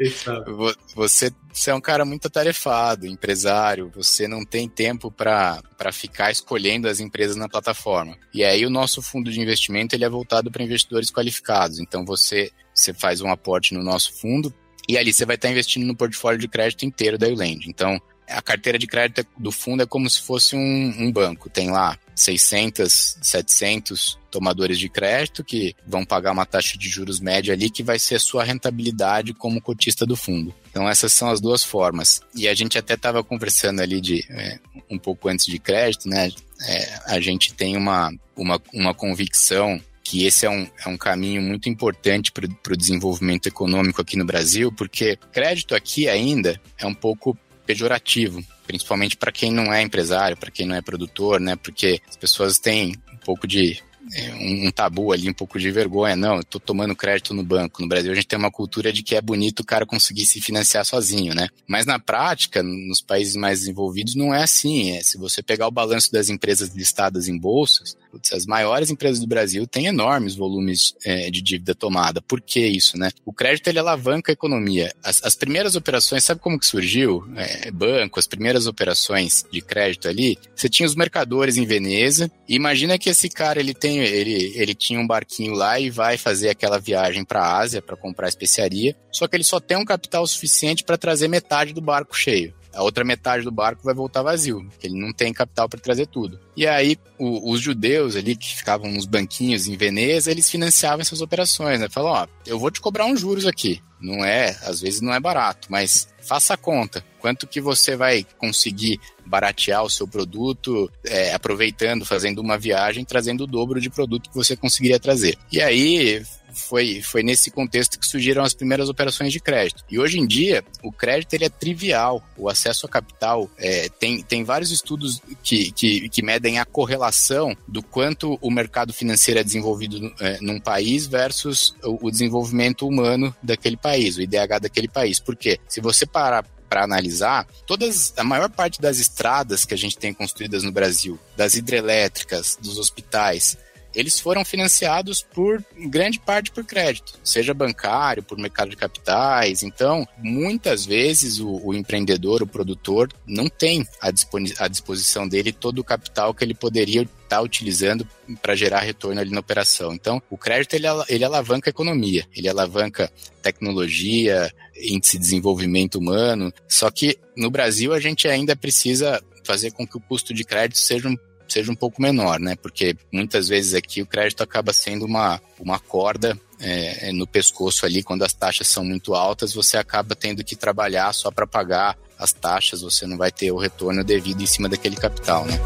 você, 0.95 1.33
você 1.53 1.71
é 1.71 1.75
um 1.75 1.81
cara 1.81 2.05
muito 2.05 2.27
atarefado, 2.27 3.07
empresário, 3.07 3.91
você 3.95 4.29
não 4.29 4.45
tem 4.45 4.69
tempo 4.69 5.11
para 5.11 5.63
ficar 5.93 6.31
escolhendo 6.31 6.89
as 6.89 7.01
empresas 7.01 7.37
na 7.37 7.49
plataforma. 7.49 8.17
E 8.33 8.45
aí 8.45 8.65
o 8.65 8.71
nosso 8.71 9.03
fundo 9.03 9.31
de 9.31 9.41
investimento 9.41 9.95
ele 9.97 10.05
é 10.05 10.09
voltado 10.09 10.51
para 10.51 10.63
investidores 10.63 11.11
qualificados. 11.11 11.81
Então 11.81 12.05
você, 12.05 12.51
você 12.75 12.95
faz 12.95 13.21
um 13.21 13.31
aporte 13.31 13.75
no 13.75 13.83
nosso 13.83 14.13
fundo, 14.15 14.55
e 14.89 14.99
ali 14.99 15.13
você 15.13 15.25
vai 15.25 15.37
estar 15.37 15.49
investindo 15.49 15.87
no 15.87 15.97
portfólio 15.97 16.41
de 16.41 16.49
crédito 16.49 16.85
inteiro 16.85 17.17
da 17.17 17.29
Uland. 17.29 17.69
Então, 17.69 18.01
a 18.29 18.43
carteira 18.43 18.79
de 18.79 18.87
crédito 18.87 19.27
do 19.37 19.53
fundo 19.53 19.83
é 19.83 19.87
como 19.87 20.09
se 20.09 20.21
fosse 20.21 20.57
um, 20.57 20.95
um 20.99 21.13
banco. 21.13 21.51
Tem 21.51 21.71
lá 21.71 21.99
600, 22.15 23.19
700 23.21 24.19
tomadores 24.31 24.79
de 24.79 24.89
crédito 24.89 25.45
que 25.45 25.75
vão 25.87 26.05
pagar 26.05 26.33
uma 26.33 26.47
taxa 26.47 26.79
de 26.79 26.89
juros 26.89 27.21
média 27.21 27.53
ali 27.53 27.69
que 27.69 27.83
vai 27.83 27.99
ser 27.99 28.17
a 28.17 28.21
sua 28.21 28.45
rentabilidade 28.45 29.35
como 29.35 29.61
cotista 29.61 30.07
do 30.07 30.17
fundo. 30.17 30.55
Então 30.71 30.89
essas 30.89 31.13
são 31.13 31.31
as 31.31 31.41
duas 31.41 31.63
formas. 31.63 32.23
E 32.35 32.49
a 32.49 32.55
gente 32.55 32.79
até 32.79 32.95
estava 32.95 33.23
conversando 33.23 33.81
ali 33.81 34.01
de 34.01 34.25
é, 34.31 34.59
um 34.91 34.99
pouco 34.99 35.29
antes 35.29 35.47
de 35.47 35.59
crédito, 35.59 36.09
né? 36.09 36.31
É, 36.67 37.01
a 37.07 37.21
gente 37.21 37.53
tem 37.55 37.77
uma, 37.77 38.13
uma, 38.37 38.61
uma 38.73 38.95
convicção 38.95 39.81
que 40.03 40.25
esse 40.27 40.45
é 40.45 40.51
um, 40.51 40.69
é 40.85 40.89
um 40.89 40.97
caminho 40.97 41.41
muito 41.41 41.69
importante 41.69 42.33
para 42.33 42.45
o 42.45 42.77
desenvolvimento 42.77 43.47
econômico 43.47 44.01
aqui 44.01 44.17
no 44.17 44.25
Brasil, 44.25 44.73
porque 44.73 45.17
crédito 45.33 45.75
aqui 45.75 46.09
ainda 46.09 46.61
é 46.77 46.87
um 46.87 46.95
pouco 46.95 47.37
pejorativo, 47.73 48.45
principalmente 48.67 49.17
para 49.17 49.33
quem 49.33 49.51
não 49.51 49.73
é 49.73 49.81
empresário, 49.81 50.37
para 50.37 50.51
quem 50.51 50.67
não 50.67 50.77
é 50.77 50.83
produtor, 50.83 51.41
né? 51.41 51.57
Porque 51.57 52.01
as 52.09 52.17
pessoas 52.17 52.59
têm 52.59 52.95
um 53.11 53.17
pouco 53.25 53.47
de 53.47 53.83
é, 54.15 54.35
um, 54.67 54.71
tabu 54.71 55.11
ali, 55.11 55.31
um 55.31 55.33
pouco 55.33 55.59
de 55.59 55.71
vergonha. 55.71 56.15
Não, 56.15 56.37
eu 56.37 56.45
tô 56.45 56.61
tomando 56.61 56.95
crédito 56.95 57.33
no 57.33 57.43
banco. 57.43 57.81
No 57.81 57.89
Brasil 57.89 58.13
a 58.13 58.15
gente 58.15 58.27
tem 58.27 58.39
uma 58.39 58.51
cultura 58.51 58.93
de 58.93 59.03
que 59.03 59.17
é 59.17 59.23
bonito 59.23 59.61
o 59.61 59.65
cara 59.65 59.87
conseguir 59.87 60.27
se 60.27 60.39
financiar 60.41 60.85
sozinho, 60.85 61.35
né? 61.35 61.49
Mas 61.67 61.87
na 61.87 61.99
prática, 61.99 62.63
nos 62.63 63.01
países 63.01 63.37
mais 63.37 63.61
desenvolvidos, 63.61 64.15
não 64.15 64.35
é 64.35 64.43
assim. 64.43 64.93
É, 64.97 65.03
se 65.03 65.17
você 65.17 65.43
pegar 65.43 65.67
o 65.67 65.73
balanço 65.73 66.13
das 66.13 66.29
empresas 66.29 66.75
listadas 66.75 67.29
em 67.29 67.39
bolsas, 67.39 67.97
putz, 68.13 68.33
as 68.35 68.45
maiores 68.45 68.91
empresas 68.91 69.19
do 69.19 69.27
Brasil 69.27 69.67
têm 69.67 69.87
enormes 69.87 70.35
volumes 70.35 70.95
é, 71.03 71.31
de 71.31 71.41
dívida 71.41 71.75
tomada. 71.75 72.21
Por 72.21 72.43
que 72.43 72.61
isso, 72.61 72.99
né? 72.99 73.11
O 73.25 73.33
crédito 73.33 73.69
ele 73.69 73.79
alavanca 73.79 74.31
a 74.31 74.35
economia. 74.35 74.93
As, 75.03 75.25
as 75.25 75.35
primeiras 75.35 75.75
operações, 75.75 76.25
sabe 76.25 76.41
como 76.41 76.59
que 76.59 76.67
surgiu? 76.67 77.25
É, 77.37 77.71
banco, 77.71 78.21
as 78.21 78.27
primeiras 78.27 78.67
operações 78.67 79.47
de 79.51 79.63
crédito 79.63 80.07
ali, 80.07 80.39
você 80.55 80.69
tinha 80.69 80.87
os 80.87 80.95
mercadores 80.95 81.57
em 81.57 81.65
Veneza. 81.65 82.31
E 82.47 82.55
imagina 82.55 82.99
que 82.99 83.09
esse 83.09 83.31
cara 83.31 83.59
ele 83.59 83.73
tem 83.73 83.99
ele, 84.01 84.53
ele 84.55 84.75
tinha 84.75 85.01
um 85.01 85.07
barquinho 85.07 85.55
lá 85.55 85.81
e 85.81 85.89
vai 85.89 86.19
fazer 86.19 86.51
aquela 86.51 86.79
viagem 86.79 87.25
para 87.25 87.41
a 87.41 87.59
Ásia 87.59 87.81
para 87.81 87.97
comprar 87.97 88.29
especiaria, 88.29 88.95
só 89.11 89.27
que 89.27 89.37
ele 89.37 89.45
só 89.45 89.59
tem 89.59 89.77
um 89.77 89.85
capital 89.85 90.27
suficiente 90.27 90.85
para 90.85 90.99
trazer 90.99 91.29
metade 91.29 91.73
do 91.73 91.81
barco 91.81 92.17
cheio. 92.17 92.55
A 92.75 92.83
outra 92.83 93.05
metade 93.05 93.45
do 93.45 93.51
barco 93.51 93.83
vai 93.85 93.95
voltar 93.95 94.23
vazio, 94.23 94.65
porque 94.71 94.87
ele 94.87 94.99
não 94.99 95.13
tem 95.13 95.33
capital 95.33 95.69
para 95.69 95.81
trazer 95.81 96.07
tudo. 96.07 96.39
E 96.57 96.67
aí, 96.67 96.97
o, 97.19 97.51
os 97.51 97.61
judeus 97.61 98.17
ali, 98.17 98.35
que 98.37 98.57
ficavam 98.57 98.91
nos 98.91 99.07
banquinhos 99.07 99.67
em 99.67 99.77
Veneza, 99.77 100.31
eles 100.31 100.51
financiavam 100.51 101.01
essas 101.01 101.21
operações, 101.21 101.81
né? 101.81 101.89
Falam, 101.89 102.13
ó, 102.13 102.27
eu 102.47 102.59
vou 102.59 102.71
te 102.71 102.81
cobrar 102.81 103.07
uns 103.07 103.21
juros 103.21 103.47
aqui. 103.47 103.83
Não 104.01 104.25
é, 104.25 104.57
às 104.63 104.81
vezes 104.81 105.01
não 105.01 105.15
é 105.15 105.21
barato, 105.21 105.69
mas 105.71 106.09
faça 106.21 106.55
a 106.55 106.57
conta. 106.57 107.05
Quanto 107.21 107.47
que 107.47 107.61
você 107.61 107.95
vai 107.95 108.27
conseguir 108.37 108.99
baratear 109.25 109.85
o 109.85 109.91
seu 109.91 110.09
produto, 110.09 110.91
é, 111.05 111.33
aproveitando, 111.33 112.05
fazendo 112.05 112.41
uma 112.41 112.59
viagem, 112.59 113.05
trazendo 113.05 113.45
o 113.45 113.47
dobro 113.47 113.81
de 113.81 113.89
produto 113.89 114.29
que 114.29 114.35
você 114.35 114.57
conseguiria 114.57 114.99
trazer. 114.99 115.39
E 115.53 115.63
aí 115.63 116.23
foi, 116.53 117.03
foi 117.03 117.23
nesse 117.23 117.51
contexto 117.51 117.99
que 117.99 118.07
surgiram 118.07 118.43
as 118.43 118.55
primeiras 118.55 118.89
operações 118.89 119.33
de 119.33 119.41
crédito. 119.41 119.85
E 119.91 119.99
hoje 119.99 120.19
em 120.19 120.27
dia, 120.27 120.65
o 120.83 120.93
crédito 120.93 121.35
ele 121.35 121.45
é 121.45 121.49
trivial. 121.49 122.23
O 122.37 122.49
acesso 122.49 122.87
a 122.87 122.89
capital 122.89 123.51
é, 123.59 123.89
tem, 123.89 124.23
tem 124.23 124.45
vários 124.45 124.71
estudos 124.71 125.21
que, 125.43 125.71
que, 125.73 126.09
que 126.09 126.23
medem 126.23 126.59
a 126.59 126.65
correlação 126.65 127.57
do 127.67 127.83
quanto 127.83 128.39
o 128.41 128.51
mercado 128.51 128.93
financeiro 128.93 129.41
é 129.41 129.45
desenvolvido 129.45 130.13
é, 130.21 130.39
num 130.41 130.61
país 130.61 131.07
versus 131.07 131.75
o, 131.83 132.07
o 132.07 132.11
desenvolvimento 132.11 132.87
humano 132.87 133.35
daquele 133.43 133.77
país, 133.77 134.17
o 134.17 134.23
IDH 134.23 134.61
daquele 134.63 134.89
país. 134.89 135.19
Porque 135.19 135.59
se 135.69 135.81
você 135.81 136.07
parar 136.07 136.45
para 136.73 136.85
analisar, 136.85 137.47
todas 137.67 138.15
a 138.17 138.25
maior 138.25 138.49
parte 138.49 138.81
das 138.81 138.99
estradas 138.99 139.67
que 139.67 139.75
a 139.75 139.77
gente 139.77 139.99
tem 139.99 140.15
construídas 140.15 140.63
no 140.63 140.73
Brasil, 140.73 141.19
das 141.37 141.53
hidrelétricas, 141.53 142.57
dos 142.63 142.79
hospitais, 142.79 143.59
eles 143.95 144.19
foram 144.19 144.45
financiados 144.45 145.23
por 145.23 145.65
grande 145.89 146.19
parte 146.19 146.51
por 146.51 146.65
crédito, 146.65 147.19
seja 147.23 147.55
bancário, 147.55 148.23
por 148.23 148.39
mercado 148.39 148.71
de 148.71 148.77
capitais. 148.77 149.63
Então, 149.63 150.07
muitas 150.19 150.85
vezes 150.85 151.41
o, 151.41 151.61
o 151.65 151.75
empreendedor, 151.75 152.43
o 152.43 152.47
produtor, 152.47 153.13
não 153.27 153.49
tem 153.49 153.87
à, 154.01 154.69
disposição 154.69 155.29
dele 155.29 155.53
todo 155.53 155.79
o 155.79 155.85
capital 155.85 156.35
que 156.35 156.45
ele 156.45 156.55
poderia 156.55 157.03
estar 157.23 157.41
utilizando 157.41 158.07
para 158.41 158.55
gerar 158.55 158.81
retorno 158.81 159.21
ali 159.21 159.31
na 159.31 159.41
operação. 159.41 159.93
Então, 159.93 160.23
o 160.31 160.37
crédito 160.37 160.75
ele, 160.75 160.87
ele 161.09 161.25
alavanca 161.25 161.69
a 161.69 161.73
economia, 161.73 162.27
ele 162.35 162.49
alavanca 162.49 163.11
tecnologia, 163.43 164.53
índice 164.77 165.17
de 165.17 165.25
desenvolvimento 165.25 165.97
humano. 165.97 166.53
Só 166.69 166.91
que 166.91 167.19
no 167.37 167.51
Brasil 167.51 167.93
a 167.93 168.01
gente 168.01 168.29
ainda 168.29 168.55
precisa 168.55 169.23
fazer 169.45 169.73
com 169.73 169.87
que 169.87 169.97
o 169.97 170.01
custo 170.01 170.33
de 170.33 170.45
crédito 170.45 170.79
seja 170.79 171.09
um 171.09 171.17
seja 171.53 171.71
um 171.71 171.75
pouco 171.75 172.01
menor, 172.01 172.41
né? 172.41 172.57
Porque 172.57 172.97
muitas 173.13 173.49
vezes 173.49 173.75
aqui 173.75 174.03
o 174.03 174.07
crédito 174.07 174.43
acaba 174.43 174.73
sendo 174.73 175.05
uma, 175.05 175.41
uma 175.61 175.79
corda 175.79 176.39
é, 176.61 177.09
é 177.09 177.13
no 177.13 177.27
pescoço 177.27 177.85
ali, 177.85 178.03
quando 178.03 178.23
as 178.23 178.33
taxas 178.33 178.69
são 178.69 178.85
muito 178.85 179.15
altas, 179.15 179.53
você 179.53 179.77
acaba 179.77 180.15
tendo 180.15 180.45
que 180.45 180.57
trabalhar 180.57 181.13
só 181.13 181.31
para 181.31 181.47
pagar 181.47 181.99
as 182.19 182.33
taxas, 182.33 182.83
você 182.83 183.07
não 183.07 183.19
vai 183.19 183.33
ter 183.33 183.51
o 183.51 183.59
retorno 183.59 184.05
devido 184.05 184.41
em 184.43 184.47
cima 184.47 184.69
daquele 184.69 184.97
capital, 184.97 185.45
né? 185.45 185.59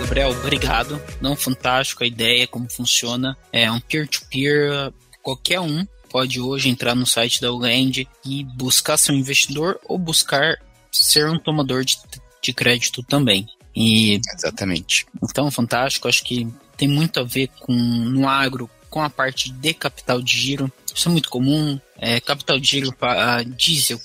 Gabriel, 0.00 0.30
obrigado. 0.30 1.00
Não, 1.20 1.34
fantástico 1.34 2.04
a 2.04 2.06
ideia, 2.06 2.46
como 2.46 2.70
funciona. 2.70 3.36
É 3.50 3.70
um 3.70 3.80
peer-to-peer, 3.80 4.70
-peer, 4.70 4.92
qualquer 5.22 5.60
um 5.60 5.86
pode 6.10 6.40
hoje 6.40 6.68
entrar 6.68 6.94
no 6.94 7.06
site 7.06 7.40
da 7.40 7.50
Uland 7.50 8.06
e 8.24 8.44
buscar 8.44 8.96
ser 8.98 9.14
investidor 9.14 9.80
ou 9.84 9.98
buscar 9.98 10.58
ser 10.92 11.28
um 11.28 11.38
tomador 11.38 11.84
de 11.84 11.98
de 12.44 12.52
crédito 12.52 13.02
também. 13.02 13.46
E, 13.74 14.20
Exatamente. 14.34 15.06
Então, 15.22 15.50
fantástico. 15.50 16.08
Acho 16.08 16.24
que 16.24 16.46
tem 16.76 16.88
muito 16.88 17.20
a 17.20 17.24
ver 17.24 17.48
com 17.60 17.72
no 17.72 18.28
agro, 18.28 18.70
com 18.88 19.02
a 19.02 19.10
parte 19.10 19.50
de 19.50 19.74
capital 19.74 20.20
de 20.22 20.36
giro. 20.36 20.72
Isso 20.94 21.08
é 21.08 21.12
muito 21.12 21.28
comum. 21.28 21.78
É, 21.98 22.20
capital 22.20 22.58
de 22.58 22.68
giro 22.68 22.92
para 22.92 23.42
diesel, 23.42 24.00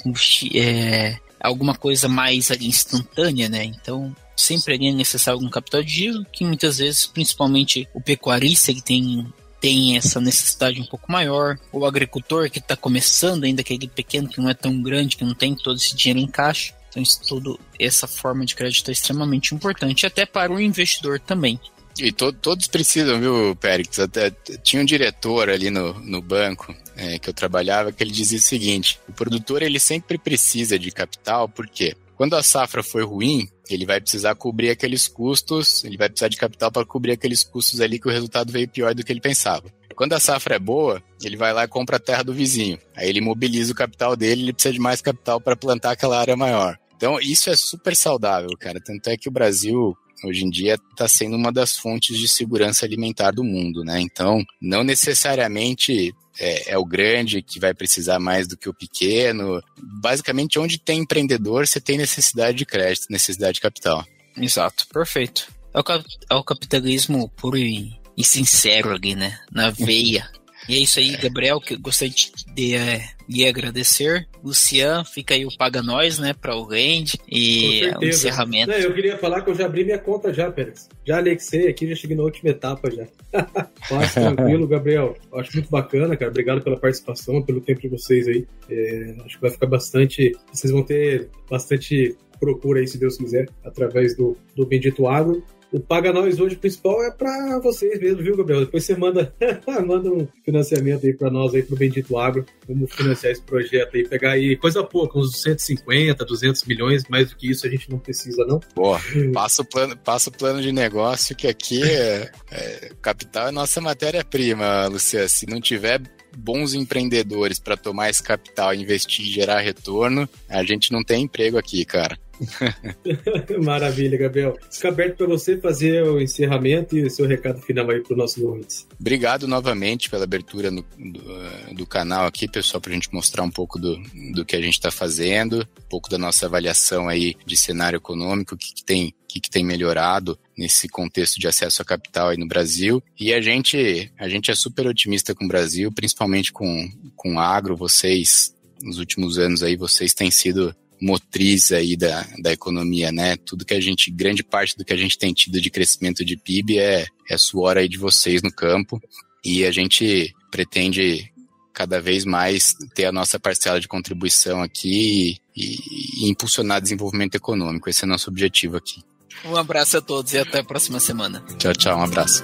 é, 0.55 1.17
alguma 1.39 1.75
coisa 1.75 2.07
mais 2.07 2.49
ali 2.49 2.67
instantânea, 2.67 3.49
né? 3.49 3.63
Então, 3.65 4.15
sempre 4.35 4.73
ali 4.73 4.87
é 4.87 4.93
necessário 4.93 5.37
algum 5.37 5.49
capital 5.49 5.83
de 5.83 5.91
giro, 5.91 6.25
que 6.31 6.45
muitas 6.45 6.77
vezes, 6.77 7.05
principalmente 7.05 7.87
o 7.93 8.01
pecuarista, 8.01 8.73
que 8.73 8.81
tem 8.81 9.27
tem 9.59 9.97
essa 9.97 10.21
necessidade 10.21 10.79
um 10.79 10.85
pouco 10.85 11.11
maior, 11.11 11.59
o 11.73 11.85
agricultor 11.85 12.49
que 12.49 12.59
está 12.59 12.77
começando 12.77 13.43
ainda 13.43 13.59
aquele 13.59 13.89
pequeno 13.89 14.29
que 14.29 14.39
não 14.39 14.49
é 14.49 14.53
tão 14.53 14.81
grande, 14.81 15.17
que 15.17 15.25
não 15.25 15.33
tem 15.33 15.53
todo 15.53 15.75
esse 15.75 15.93
dinheiro 15.93 16.19
em 16.19 16.27
caixa, 16.31 16.73
então, 16.89 17.03
isso 17.03 17.21
tudo, 17.27 17.59
essa 17.79 18.07
forma 18.07 18.45
de 18.45 18.55
crédito 18.55 18.89
é 18.89 18.91
extremamente 18.91 19.53
importante, 19.53 20.05
até 20.05 20.25
para 20.25 20.51
o 20.51 20.59
investidor 20.59 21.19
também. 21.19 21.59
E 21.99 22.11
to, 22.11 22.31
todos 22.31 22.67
precisam, 22.67 23.19
viu, 23.19 23.55
Périx? 23.55 23.99
Até, 23.99 24.31
tinha 24.63 24.81
um 24.81 24.85
diretor 24.85 25.49
ali 25.49 25.69
no, 25.69 25.93
no 25.99 26.21
banco 26.21 26.73
é, 26.95 27.19
que 27.19 27.29
eu 27.29 27.33
trabalhava 27.33 27.91
que 27.91 28.03
ele 28.03 28.11
dizia 28.11 28.39
o 28.39 28.41
seguinte: 28.41 28.99
o 29.07 29.13
produtor 29.13 29.61
ele 29.61 29.79
sempre 29.79 30.17
precisa 30.17 30.79
de 30.79 30.91
capital, 30.91 31.49
porque 31.49 31.95
quando 32.15 32.35
a 32.35 32.43
safra 32.43 32.81
foi 32.81 33.03
ruim, 33.03 33.49
ele 33.69 33.85
vai 33.85 33.99
precisar 33.99 34.35
cobrir 34.35 34.69
aqueles 34.69 35.07
custos, 35.07 35.83
ele 35.83 35.97
vai 35.97 36.09
precisar 36.09 36.29
de 36.29 36.37
capital 36.37 36.71
para 36.71 36.85
cobrir 36.85 37.13
aqueles 37.13 37.43
custos 37.43 37.81
ali 37.81 37.99
que 37.99 38.07
o 38.07 38.11
resultado 38.11 38.51
veio 38.51 38.67
pior 38.67 38.95
do 38.95 39.03
que 39.03 39.11
ele 39.11 39.21
pensava. 39.21 39.71
Quando 39.99 40.13
a 40.13 40.19
safra 40.21 40.55
é 40.55 40.59
boa, 40.59 41.03
ele 41.21 41.35
vai 41.35 41.51
lá 41.51 41.65
e 41.65 41.67
compra 41.67 41.97
a 41.97 41.99
terra 41.99 42.23
do 42.23 42.33
vizinho. 42.33 42.79
Aí 42.95 43.09
ele 43.09 43.19
mobiliza 43.19 43.73
o 43.73 43.75
capital 43.75 44.15
dele, 44.15 44.43
ele 44.43 44.53
precisa 44.53 44.71
de 44.71 44.79
mais 44.79 45.01
capital 45.01 45.41
para 45.41 45.57
plantar 45.57 45.91
aquela 45.91 46.17
área 46.17 46.37
maior. 46.37 46.79
Então, 46.95 47.19
isso 47.19 47.49
é 47.49 47.55
super 47.57 47.93
saudável, 47.93 48.49
cara. 48.57 48.79
Tanto 48.79 49.09
é 49.09 49.17
que 49.17 49.27
o 49.27 49.31
Brasil, 49.31 49.93
hoje 50.23 50.45
em 50.45 50.49
dia 50.49 50.79
está 50.89 51.05
sendo 51.05 51.35
uma 51.35 51.51
das 51.51 51.75
fontes 51.77 52.17
de 52.17 52.29
segurança 52.29 52.85
alimentar 52.85 53.31
do 53.31 53.43
mundo, 53.43 53.83
né? 53.83 53.99
Então, 53.99 54.41
não 54.61 54.85
necessariamente 54.85 56.15
é, 56.39 56.71
é, 56.71 56.77
o 56.77 56.85
grande 56.85 57.41
que 57.41 57.59
vai 57.59 57.73
precisar 57.73 58.19
mais 58.19 58.47
do 58.47 58.55
que 58.55 58.69
o 58.69 58.73
pequeno. 58.73 59.61
Basicamente, 60.01 60.57
onde 60.57 60.79
tem 60.79 61.01
empreendedor, 61.01 61.67
você 61.67 61.81
tem 61.81 61.97
necessidade 61.97 62.57
de 62.57 62.65
crédito, 62.65 63.07
necessidade 63.09 63.55
de 63.55 63.61
capital. 63.61 64.05
Exato, 64.37 64.87
perfeito. 64.93 65.51
É 65.73 65.79
o, 65.79 65.83
é 66.31 66.35
o 66.35 66.43
capitalismo 66.43 67.27
puro 67.35 67.57
e 67.57 67.98
e 68.19 68.23
sincero 68.23 68.91
ali, 68.91 69.15
né? 69.15 69.39
Na 69.49 69.69
veia. 69.71 70.27
E 70.67 70.75
é 70.75 70.77
isso 70.77 70.99
aí, 70.99 71.17
Gabriel, 71.17 71.59
que 71.59 71.73
eu 71.73 71.79
gostaria 71.79 72.13
de, 72.13 72.31
de 72.53 72.75
é, 72.75 73.01
lhe 73.27 73.47
agradecer. 73.47 74.27
Lucian, 74.43 75.03
fica 75.03 75.33
aí 75.33 75.43
o 75.43 75.57
Paga 75.57 75.81
Nós, 75.81 76.19
né, 76.19 76.31
para 76.31 76.55
o 76.55 76.63
Rende 76.63 77.17
e 77.27 77.89
o 77.99 78.05
encerramento. 78.05 78.69
Não, 78.69 78.77
eu 78.77 78.93
queria 78.93 79.17
falar 79.17 79.41
que 79.41 79.49
eu 79.49 79.55
já 79.55 79.65
abri 79.65 79.83
minha 79.83 79.97
conta 79.97 80.31
já, 80.31 80.51
Pérez. 80.51 80.87
Já 81.07 81.19
anexei 81.19 81.67
aqui, 81.67 81.89
já 81.89 81.95
cheguei 81.95 82.15
na 82.15 82.21
última 82.21 82.51
etapa 82.51 82.91
já. 82.91 83.07
Mas 83.89 84.13
tranquilo, 84.13 84.67
Gabriel. 84.69 85.17
Acho 85.33 85.53
muito 85.53 85.71
bacana, 85.71 86.15
cara. 86.15 86.29
Obrigado 86.29 86.61
pela 86.61 86.77
participação, 86.77 87.41
pelo 87.41 87.61
tempo 87.61 87.81
de 87.81 87.87
vocês 87.87 88.27
aí. 88.27 88.45
É, 88.69 89.15
acho 89.25 89.37
que 89.37 89.41
vai 89.41 89.51
ficar 89.51 89.65
bastante. 89.65 90.37
Vocês 90.53 90.71
vão 90.71 90.83
ter 90.83 91.29
bastante 91.49 92.15
procura 92.39 92.79
aí, 92.79 92.87
se 92.87 92.99
Deus 92.99 93.17
quiser, 93.17 93.49
através 93.65 94.15
do, 94.15 94.37
do 94.55 94.67
Bendito 94.67 95.07
Agro. 95.07 95.43
O 95.71 95.79
Paga 95.79 96.11
Nós 96.11 96.39
hoje 96.39 96.55
principal 96.55 97.03
é 97.03 97.11
para 97.11 97.59
vocês 97.59 97.99
mesmo, 97.99 98.23
viu, 98.23 98.35
Gabriel? 98.35 98.65
Depois 98.65 98.83
você 98.83 98.95
manda, 98.95 99.31
manda 99.85 100.11
um 100.11 100.27
financiamento 100.43 101.05
aí 101.05 101.13
para 101.13 101.29
nós 101.29 101.53
aí 101.53 101.61
pro 101.61 101.75
Bendito 101.75 102.17
Agro. 102.17 102.43
Vamos 102.67 102.91
financiar 102.91 103.31
esse 103.31 103.41
projeto 103.41 103.95
aí, 103.95 104.07
pegar 104.07 104.31
aí 104.31 104.55
coisa 104.55 104.83
pouca, 104.83 105.19
uns 105.19 105.41
150, 105.41 106.25
200 106.25 106.63
milhões, 106.65 107.03
mais 107.07 107.29
do 107.29 107.35
que 107.35 107.51
isso 107.51 107.67
a 107.67 107.69
gente 107.69 107.89
não 107.89 107.99
precisa, 107.99 108.43
não. 108.45 108.59
Boa, 108.75 108.99
passa 109.31 109.61
o 109.61 109.65
plano, 109.65 109.95
passa 109.95 110.29
o 110.29 110.33
plano 110.33 110.59
de 110.59 110.71
negócio 110.71 111.35
que 111.35 111.47
aqui 111.47 111.83
é, 111.83 112.31
é 112.51 112.91
capital 112.99 113.49
é 113.49 113.51
nossa 113.51 113.79
matéria-prima, 113.79 114.87
Luciano. 114.87 115.29
Se 115.29 115.45
não 115.45 115.61
tiver 115.61 116.01
bons 116.35 116.73
empreendedores 116.73 117.59
para 117.59 117.77
tomar 117.77 118.09
esse 118.09 118.23
capital, 118.23 118.73
investir 118.73 119.25
e 119.25 119.29
gerar 119.29 119.59
retorno, 119.59 120.27
a 120.47 120.63
gente 120.63 120.91
não 120.91 121.03
tem 121.03 121.23
emprego 121.23 121.59
aqui, 121.59 121.85
cara. 121.85 122.17
Maravilha, 123.63 124.17
Gabriel. 124.17 124.57
Fica 124.71 124.89
aberto 124.89 125.17
para 125.17 125.27
você 125.27 125.57
fazer 125.57 126.03
o 126.03 126.19
encerramento 126.19 126.97
e 126.97 127.03
o 127.03 127.09
seu 127.09 127.27
recado 127.27 127.61
final 127.61 127.89
aí 127.89 128.01
para 128.01 128.13
os 128.13 128.17
nossos 128.17 128.43
ouvintes. 128.43 128.87
Obrigado 128.99 129.47
novamente 129.47 130.09
pela 130.09 130.23
abertura 130.23 130.71
no, 130.71 130.81
do, 130.97 131.75
do, 131.75 131.85
canal 131.85 132.25
aqui, 132.25 132.47
pessoal, 132.47 132.81
para 132.81 132.91
a 132.91 132.95
gente 132.95 133.13
mostrar 133.13 133.43
um 133.43 133.51
pouco 133.51 133.79
do, 133.79 133.97
do 134.33 134.45
que 134.45 134.55
a 134.55 134.61
gente 134.61 134.73
está 134.73 134.91
fazendo, 134.91 135.59
um 135.61 135.89
pouco 135.89 136.09
da 136.09 136.17
nossa 136.17 136.45
avaliação 136.45 137.07
aí 137.07 137.35
de 137.45 137.57
cenário 137.57 137.97
econômico, 137.97 138.55
o 138.55 138.57
que, 138.57 138.73
que 138.73 138.83
tem 138.83 139.13
que, 139.29 139.39
que 139.39 139.49
tem 139.49 139.63
melhorado 139.63 140.37
nesse 140.57 140.89
contexto 140.89 141.39
de 141.39 141.47
acesso 141.47 141.83
a 141.83 141.85
capital 141.85 142.29
aí 142.29 142.37
no 142.37 142.47
Brasil. 142.47 143.01
E 143.17 143.31
a 143.31 143.39
gente, 143.39 144.11
a 144.17 144.27
gente 144.27 144.49
é 144.49 144.55
super 144.55 144.87
otimista 144.87 145.35
com 145.35 145.45
o 145.45 145.47
Brasil, 145.47 145.91
principalmente 145.91 146.51
com, 146.51 146.89
com 147.15 147.39
agro. 147.39 147.77
Vocês, 147.77 148.55
nos 148.81 148.97
últimos 148.97 149.37
anos 149.37 149.61
aí, 149.61 149.75
vocês 149.75 150.15
têm 150.15 150.31
sido 150.31 150.75
motriz 151.01 151.71
aí 151.71 151.95
da, 151.95 152.25
da 152.39 152.51
economia, 152.51 153.11
né? 153.11 153.37
Tudo 153.37 153.65
que 153.65 153.73
a 153.73 153.79
gente, 153.79 154.11
grande 154.11 154.43
parte 154.43 154.77
do 154.77 154.85
que 154.85 154.93
a 154.93 154.97
gente 154.97 155.17
tem 155.17 155.33
tido 155.33 155.61
de 155.61 155.69
crescimento 155.69 156.23
de 156.25 156.35
PIB 156.35 156.77
é, 156.79 157.05
é 157.29 157.37
suor 157.37 157.77
aí 157.77 157.87
de 157.87 157.97
vocês 157.97 158.41
no 158.41 158.51
campo 158.51 159.01
e 159.43 159.65
a 159.65 159.71
gente 159.71 160.33
pretende 160.51 161.31
cada 161.73 162.01
vez 162.01 162.25
mais 162.25 162.75
ter 162.93 163.05
a 163.05 163.11
nossa 163.11 163.39
parcela 163.39 163.79
de 163.79 163.87
contribuição 163.87 164.61
aqui 164.61 165.37
e, 165.55 166.25
e 166.25 166.29
impulsionar 166.29 166.81
desenvolvimento 166.81 167.35
econômico. 167.35 167.89
Esse 167.89 168.03
é 168.03 168.07
o 168.07 168.09
nosso 168.09 168.29
objetivo 168.29 168.75
aqui. 168.75 169.01
Um 169.45 169.55
abraço 169.55 169.97
a 169.97 170.01
todos 170.01 170.33
e 170.33 170.37
até 170.37 170.59
a 170.59 170.63
próxima 170.63 170.99
semana. 170.99 171.41
Tchau, 171.57 171.73
tchau, 171.73 171.97
um 171.97 172.03
abraço. 172.03 172.43